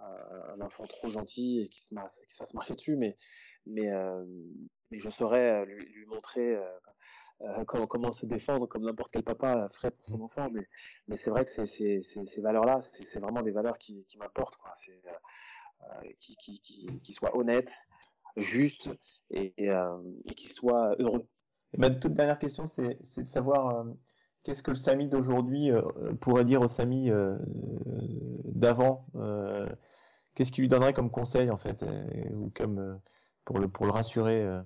euh, 0.01 0.53
un 0.55 0.61
enfant 0.61 0.85
trop 0.85 1.09
gentil 1.09 1.61
et 1.61 1.69
qu'il 1.69 1.81
se, 1.83 1.93
masse- 1.93 2.23
se 2.27 2.35
fasse 2.35 2.53
marcher 2.53 2.73
dessus, 2.73 2.95
mais, 2.95 3.15
mais, 3.65 3.91
euh, 3.91 4.25
mais 4.89 4.99
je 4.99 5.09
saurais 5.09 5.61
euh, 5.61 5.65
lui, 5.65 5.85
lui 5.85 6.05
montrer 6.05 6.55
euh, 6.55 6.63
euh, 7.41 7.63
comment, 7.65 7.87
comment 7.87 8.11
se 8.11 8.25
défendre 8.25 8.67
comme 8.67 8.83
n'importe 8.83 9.11
quel 9.11 9.23
papa 9.23 9.67
ferait 9.69 9.91
pour 9.91 10.05
son 10.05 10.21
enfant. 10.21 10.49
Mais, 10.51 10.67
mais 11.07 11.15
c'est 11.15 11.29
vrai 11.29 11.45
que 11.45 11.51
ces 11.65 12.41
valeurs-là, 12.41 12.81
c'est, 12.81 13.19
vraiment 13.19 13.41
des 13.41 13.51
valeurs 13.51 13.77
qui, 13.77 14.05
qui 14.05 14.17
m'importent, 14.17 14.57
quoi. 14.57 14.71
C'est, 14.75 14.91
euh, 15.05 15.11
euh, 15.83 16.11
qui, 16.19 16.35
qui, 16.35 16.59
qui, 16.59 16.99
qui 17.01 17.13
soient 17.13 17.35
honnêtes, 17.35 17.73
justes 18.37 18.89
et, 19.29 19.53
et, 19.57 19.69
euh, 19.69 19.97
et 20.25 20.33
qui 20.35 20.47
soient 20.47 20.95
heureux. 20.99 21.27
Et 21.73 21.77
ma 21.77 21.89
toute 21.89 22.13
dernière 22.13 22.39
question, 22.39 22.65
c'est, 22.65 22.99
de 23.23 23.27
savoir 23.29 23.67
euh, 23.79 23.83
qu'est-ce 24.43 24.63
que 24.63 24.71
le 24.71 24.75
Samy 24.75 25.07
d'aujourd'hui 25.07 25.71
euh, 25.71 25.81
pourrait 26.19 26.45
dire 26.45 26.61
au 26.61 26.67
Samy 26.67 27.09
euh, 27.11 27.37
d'avant? 28.45 29.05
qu'est-ce 30.35 30.51
qu'il 30.51 30.61
lui 30.63 30.67
donnerait 30.69 30.93
comme 30.93 31.11
conseil 31.11 31.49
en 31.49 31.57
fait, 31.57 31.85
ou 32.33 32.49
comme 32.55 32.99
pour 33.45 33.59
le 33.59 33.67
pour 33.67 33.85
le 33.85 33.91
rassurer 33.91 34.61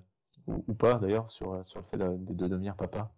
ou, 0.46 0.74
pas 0.74 0.98
d'ailleurs 0.98 1.30
sur 1.30 1.64
sur 1.64 1.80
le 1.80 1.84
fait 1.84 1.98
de, 1.98 2.16
de- 2.16 2.34
de 2.34 2.48
devenir 2.48 2.76
papa? 2.76 3.12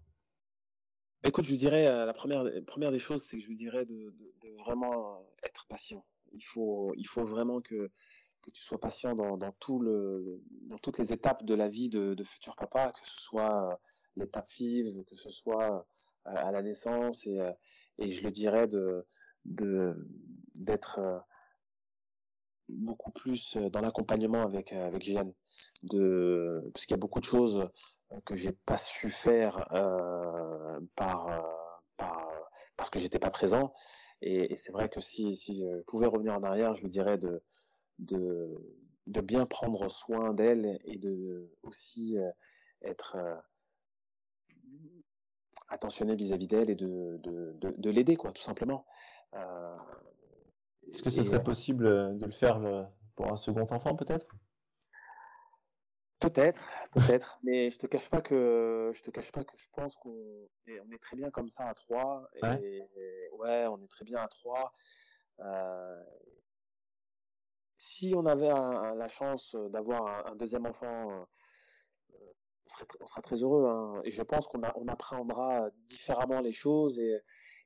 Écoute, 1.25 1.45
je 1.45 1.51
lui 1.51 1.57
dirais, 1.59 1.85
la 1.85 2.13
première, 2.15 2.45
première 2.67 2.93
des 2.93 2.99
choses, 2.99 3.23
c'est 3.23 3.37
que 3.37 3.43
je 3.43 3.49
lui 3.49 3.57
dirais 3.57 3.85
de, 3.85 4.15
de- 4.41 4.55
vraiment 4.61 5.21
être 5.43 5.67
patient. 5.67 6.05
Il 6.33 6.43
faut, 6.45 6.93
il 6.97 7.07
faut 7.07 7.25
vraiment 7.25 7.61
que, 7.61 7.91
que 8.49 8.57
tu 8.57 8.63
sois 8.63 8.81
patient 8.81 9.15
dans, 9.15 9.37
dans 9.37 9.53
toutes 9.53 10.99
les 10.99 11.13
étapes 11.13 11.45
de 11.45 11.55
la 11.55 11.69
vie 11.69 11.89
de, 11.89 12.25
futur 12.25 12.57
papa, 12.57 12.93
que 12.93 13.01
ce 13.07 13.21
soit 13.21 13.71
euh, 13.71 13.75
l'étape 14.17 14.49
FIV, 14.49 15.05
que 15.05 15.15
ce 15.15 15.31
soit 15.31 15.87
euh, 16.27 16.31
à 16.37 16.51
la 16.53 16.63
naissance, 16.63 17.27
et, 17.27 17.41
euh, 17.41 17.53
et 17.99 18.09
je 18.09 18.25
le 18.25 18.31
dirais 18.31 18.69
d'être 19.45 21.25
beaucoup 22.69 23.13
plus 23.13 23.57
dans 23.57 23.81
l'accompagnement 23.81 24.43
avec, 24.43 24.73
avec 24.73 25.03
Jeanne, 25.03 25.33
de, 25.85 26.71
parce 26.75 26.85
qu'il 26.85 26.95
y 26.95 26.99
a 26.99 27.01
beaucoup 27.01 27.21
de 27.21 27.25
choses 27.25 27.67
que 28.27 28.37
j'ai 28.37 28.53
pas 28.53 28.77
su 28.77 29.09
faire 29.09 29.67
par, 30.95 31.43
par, 31.97 32.31
parce 32.77 32.91
que 32.91 32.99
j'étais 32.99 33.19
pas 33.19 33.31
présent. 33.31 33.73
Et, 34.21 34.53
et 34.53 34.57
c'est 34.57 34.73
vrai 34.73 34.91
que 34.91 35.01
si, 35.01 35.35
si 35.35 35.61
je 35.61 35.83
pouvais 35.87 36.07
revenir 36.07 36.35
en 36.35 36.43
arrière, 36.43 36.75
je 36.75 36.83
lui 36.83 36.91
dirais 36.91 37.17
de, 37.17 37.43
de, 37.99 38.77
de 39.07 39.21
bien 39.21 39.47
prendre 39.47 39.89
soin 39.91 40.33
d'elle 40.35 40.79
et 40.85 40.99
de 40.99 41.57
aussi 41.63 42.19
euh, 42.19 42.31
être 42.83 43.17
euh, 43.17 43.37
attentionné 45.69 46.17
vis-à-vis 46.17 46.47
d'elle 46.47 46.71
et 46.71 46.75
de, 46.75 47.19
de, 47.23 47.53
de, 47.61 47.75
de 47.77 47.91
l'aider, 47.91 48.17
quoi, 48.17 48.33
tout 48.33 48.43
simplement. 48.43 48.87
Euh, 49.35 49.77
Est-ce 50.91 51.03
que 51.03 51.11
ce 51.11 51.23
serait 51.23 51.39
euh, 51.39 51.43
possible 51.43 51.85
de 52.19 52.25
le 52.27 52.33
faire 52.33 52.91
pour 53.17 53.31
un 53.33 53.37
second 53.37 53.67
enfant 53.71 53.95
peut-être? 53.97 54.27
Peut-être, 56.21 56.61
peut-être, 56.91 57.39
mais 57.45 57.71
je 57.71 57.79
te 57.79 57.87
cache 57.87 58.11
pas 58.11 58.21
que 58.21 58.91
je 58.93 59.03
te 59.03 59.11
cache 59.11 59.31
pas 59.31 59.45
que 59.45 59.57
je 59.57 59.69
pense 59.73 59.95
qu'on 59.95 60.49
est, 60.67 60.81
on 60.81 60.91
est 60.91 60.99
très 61.01 61.17
bien 61.17 61.31
comme 61.31 61.49
ça 61.49 61.69
à 61.69 61.75
trois 61.75 62.29
Ouais. 62.43 62.61
et, 62.61 62.79
et 62.97 63.31
ouais, 63.39 63.67
on 63.69 63.81
est 63.83 63.89
très 63.89 64.05
bien 64.05 64.19
à 64.21 64.27
trois. 64.27 64.73
Euh, 65.39 66.03
si 67.89 68.15
on 68.15 68.27
avait 68.27 68.49
la 68.49 69.09
chance 69.09 69.57
d'avoir 69.71 70.27
un, 70.27 70.37
deuxième 70.37 70.67
enfant, 70.67 71.27
on, 73.01 73.07
sera 73.07 73.23
très 73.23 73.43
heureux. 73.43 73.67
Hein. 73.67 74.01
Et 74.05 74.11
je 74.11 74.23
pense 74.23 74.47
qu'on 74.47 74.61
on 74.75 74.89
appréhendra 74.89 75.71
différemment 75.87 76.41
les 76.41 76.53
choses 76.53 76.99
et, 77.01 77.19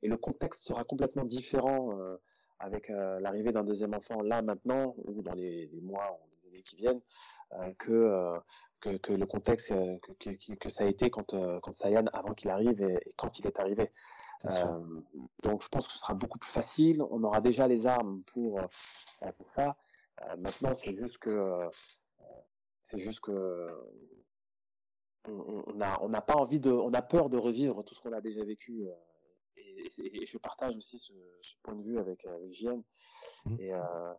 et, 0.02 0.08
le 0.08 0.16
contexte 0.16 0.62
sera 0.62 0.84
complètement 0.84 1.24
différent 1.24 1.90
avec 2.62 2.90
euh, 2.90 3.18
l'arrivée 3.20 3.52
d'un 3.52 3.64
deuxième 3.64 3.92
enfant 3.94 4.22
là 4.22 4.40
maintenant 4.40 4.94
ou 5.04 5.20
dans 5.22 5.34
les, 5.34 5.68
mois 5.82 6.12
ou 6.12 6.28
les 6.36 6.48
années 6.48 6.62
qui 6.62 6.76
viennent 6.76 7.00
euh, 7.54 7.72
euh, 7.88 8.38
que, 8.80 8.96
que, 8.96 9.12
le 9.12 9.26
contexte 9.26 9.74
que, 10.20 10.54
que, 10.54 10.68
ça 10.68 10.84
a 10.84 10.86
été 10.86 11.10
quand 11.10 11.34
quand 11.60 11.74
Sayan 11.74 12.04
avant 12.12 12.34
qu'il 12.34 12.50
arrive 12.50 12.80
et, 12.80 13.00
quand 13.16 13.38
il 13.38 13.46
est 13.46 13.58
arrivé. 13.58 13.90
donc 15.42 15.62
je 15.62 15.68
pense 15.68 15.86
que 15.86 15.92
ce 15.92 15.98
sera 15.98 16.14
beaucoup 16.14 16.38
plus 16.38 16.50
facile. 16.50 17.02
On 17.10 17.22
aura 17.24 17.40
déjà 17.40 17.66
les 17.66 17.86
armes 17.86 18.22
pour 18.32 18.60
pour 19.36 19.50
ça. 19.56 19.76
Maintenant 20.38 20.74
c'est 20.74 20.96
juste 20.96 21.18
que 21.18 21.68
c'est 22.82 22.98
juste 22.98 23.20
que 23.20 23.68
on 25.24 25.74
n'a 25.74 26.02
on 26.02 26.10
pas 26.10 26.34
envie 26.34 26.60
de 26.60 26.70
on 26.70 26.92
a 26.92 27.02
peur 27.02 27.28
de 27.30 27.36
revivre 27.38 27.84
tout 27.84 27.94
ce 27.94 28.00
qu'on 28.00 28.12
a 28.12 28.20
déjà 28.20 28.44
vécu 28.44 28.88
et, 29.56 30.26
je 30.26 30.38
partage 30.38 30.76
aussi 30.76 30.98
ce, 30.98 31.12
point 31.62 31.74
de 31.74 31.82
vue 31.82 31.98
avec, 31.98 32.24
avec 32.26 32.62
mmh. 32.62 33.56
Et 33.58 33.72
euh, 33.72 34.14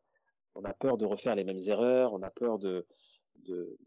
on 0.55 0.63
a 0.63 0.73
peur 0.73 0.97
de 0.97 1.05
refaire 1.05 1.35
les 1.35 1.43
mêmes 1.43 1.59
erreurs, 1.67 2.13
on 2.13 2.21
a 2.21 2.29
peur 2.29 2.59
de, 2.59 2.85
de, 3.45 3.77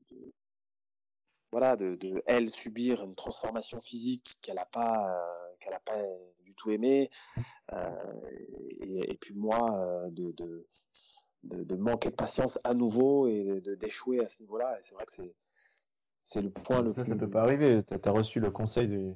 voilà, 1.53 1.77
de, 1.77 1.95
de, 1.97 2.23
elle 2.27 2.51
subir 2.51 3.03
une 3.03 3.15
transformation 3.15 3.81
physique 3.81 4.37
qu'elle 4.41 4.57
n'a 4.57 4.67
pas, 4.67 5.15
euh, 5.15 5.55
qu'elle 5.61 5.75
a 5.75 5.81
pas 5.81 6.03
du 6.45 6.55
tout 6.55 6.71
aimé, 6.71 7.11
euh, 7.73 8.21
et, 8.81 9.13
et, 9.13 9.17
puis 9.17 9.35
moi 9.35 9.79
euh, 9.79 10.11
de, 10.11 10.67
de, 11.47 11.65
de, 11.65 11.77
manquer 11.77 12.11
de 12.11 12.15
patience 12.15 12.59
à 12.65 12.75
nouveau 12.75 13.29
et 13.29 13.63
d'échouer 13.79 14.25
à 14.25 14.29
ce 14.29 14.43
niveau-là. 14.43 14.79
Et 14.79 14.83
c'est 14.83 14.95
vrai 14.95 15.07
que 15.07 15.13
c'est 15.13 15.35
c'est 16.25 16.43
le 16.43 16.51
point 16.51 16.83
le 16.83 16.91
ça, 16.91 17.05
ça 17.05 17.15
peut 17.15 17.31
pas 17.31 17.43
arriver. 17.43 17.85
Tu 17.85 17.95
as, 17.95 18.11
reçu 18.11 18.41
le 18.41 18.51
conseil 18.51 18.89
du, 18.89 19.15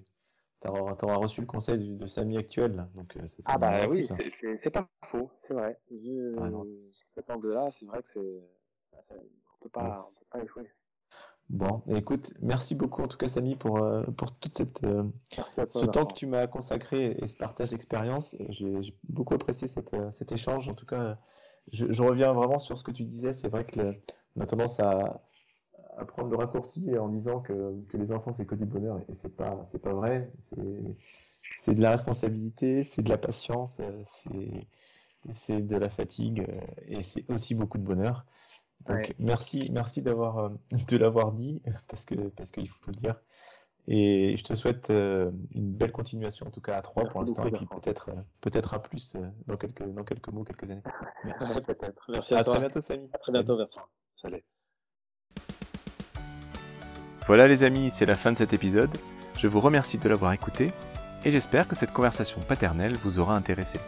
T'auras 0.60 1.16
reçu 1.16 1.40
le 1.40 1.46
conseil 1.46 1.78
de, 1.78 2.06
Samy 2.06 2.36
actuel. 2.36 2.86
Donc, 2.94 3.16
euh, 3.16 3.26
ah 3.46 3.56
bah 3.56 3.88
oui, 3.88 4.06
c'est 4.28 4.70
pas 4.70 4.86
faux, 5.04 5.30
c'est 5.36 5.54
vrai. 5.54 5.80
Vu 5.90 6.36
cet 7.14 7.30
angle-là, 7.30 7.70
c'est 7.70 7.86
vrai 7.86 8.02
que 8.02 8.08
c'est. 8.08 8.42
On 9.54 9.64
peut 9.64 9.70
pas, 9.70 9.90
peut 9.90 10.26
pas 10.30 10.44
échouer. 10.44 10.70
Bon, 11.48 11.82
écoute, 11.88 12.34
merci 12.40 12.74
beaucoup 12.74 13.02
en 13.02 13.08
tout 13.08 13.16
cas 13.16 13.26
Samy 13.26 13.56
pour, 13.56 13.82
euh, 13.82 14.02
pour 14.02 14.38
toute 14.38 14.56
cette, 14.56 14.84
euh, 14.84 15.02
ce 15.68 15.84
temps 15.84 16.06
que 16.06 16.12
tu 16.14 16.26
m'as 16.26 16.46
consacré 16.46 17.16
et 17.18 17.26
ce 17.26 17.36
partage 17.36 17.70
d'expérience. 17.70 18.36
J'ai 18.50 18.96
beaucoup 19.08 19.34
apprécié 19.34 19.66
cette, 19.66 19.96
cet 20.12 20.30
échange. 20.30 20.68
En 20.68 20.74
tout 20.74 20.86
cas, 20.86 21.18
je, 21.72 21.90
je, 21.90 22.02
reviens 22.02 22.32
vraiment 22.32 22.58
sur 22.58 22.76
ce 22.78 22.84
que 22.84 22.90
tu 22.90 23.04
disais. 23.04 23.32
C'est 23.32 23.48
vrai 23.48 23.64
que 23.64 23.94
on 24.36 24.40
a 24.40 24.46
tendance 24.46 24.80
à, 24.80 25.22
à 25.96 26.04
prendre 26.04 26.30
le 26.30 26.36
raccourci 26.36 26.96
en 26.98 27.08
disant 27.08 27.40
que, 27.40 27.80
que 27.88 27.96
les 27.96 28.12
enfants 28.12 28.32
c'est 28.32 28.46
que 28.46 28.54
du 28.54 28.66
bonheur. 28.66 29.00
Et 29.08 29.14
c'est 29.14 29.34
pas 29.36 29.62
c'est 29.66 29.82
pas 29.82 29.92
vrai. 29.92 30.32
C'est 30.38 30.96
c'est 31.56 31.74
de 31.74 31.82
la 31.82 31.90
responsabilité 31.90 32.84
c'est 32.84 33.02
de 33.02 33.08
la 33.08 33.18
patience 33.18 33.80
c'est 34.04 34.66
c'est 35.28 35.60
de 35.60 35.76
la 35.76 35.88
fatigue 35.88 36.46
et 36.86 37.02
c'est 37.02 37.28
aussi 37.30 37.54
beaucoup 37.54 37.78
de 37.78 37.84
bonheur. 37.84 38.24
Donc 38.86 39.14
merci 39.18 39.68
merci 39.72 40.00
d'avoir 40.00 40.38
euh, 40.38 40.48
de 40.88 40.96
l'avoir 40.96 41.32
dit 41.32 41.60
parce 41.88 42.04
que 42.04 42.14
parce 42.14 42.50
qu'il 42.50 42.68
faut 42.68 42.90
le 42.90 42.96
dire 42.96 43.16
et 43.88 44.36
je 44.36 44.44
te 44.44 44.54
souhaite 44.54 44.90
euh, 44.90 45.30
une 45.54 45.72
belle 45.72 45.92
continuation 45.92 46.46
en 46.46 46.50
tout 46.50 46.60
cas 46.60 46.76
à 46.76 46.82
trois 46.82 47.04
pour 47.04 47.22
l'instant 47.22 47.44
et 47.44 47.50
puis 47.50 47.66
peut-être 47.66 48.10
euh, 48.10 48.20
peut-être 48.40 48.74
à 48.74 48.82
plus 48.82 49.16
dans 49.46 49.56
quelques 49.56 49.82
dans 49.82 50.04
quelques 50.04 50.28
mots 50.28 50.44
quelques 50.44 50.64
années. 50.64 50.82
Merci. 51.24 52.34
À, 52.34 52.38
à 52.38 52.44
très 52.44 52.58
bientôt 52.58 52.80
Samy. 52.80 53.08
À 53.12 53.18
très 53.18 53.32
bientôt 53.32 53.56
Bertrand. 53.56 53.82
Salut. 54.14 54.44
Voilà 57.26 57.46
les 57.46 57.62
amis, 57.62 57.90
c'est 57.90 58.06
la 58.06 58.16
fin 58.16 58.32
de 58.32 58.36
cet 58.36 58.52
épisode. 58.52 58.90
Je 59.38 59.46
vous 59.46 59.60
remercie 59.60 59.98
de 59.98 60.08
l'avoir 60.08 60.32
écouté 60.32 60.70
et 61.24 61.30
j'espère 61.30 61.68
que 61.68 61.74
cette 61.74 61.92
conversation 61.92 62.40
paternelle 62.40 62.96
vous 62.96 63.18
aura 63.18 63.36
intéressé. 63.36 63.78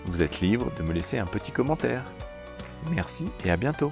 vous 0.05 0.21
êtes 0.21 0.41
libre 0.41 0.71
de 0.77 0.83
me 0.83 0.93
laisser 0.93 1.17
un 1.17 1.25
petit 1.25 1.51
commentaire. 1.51 2.03
Merci 2.91 3.31
et 3.43 3.49
à 3.51 3.57
bientôt 3.57 3.89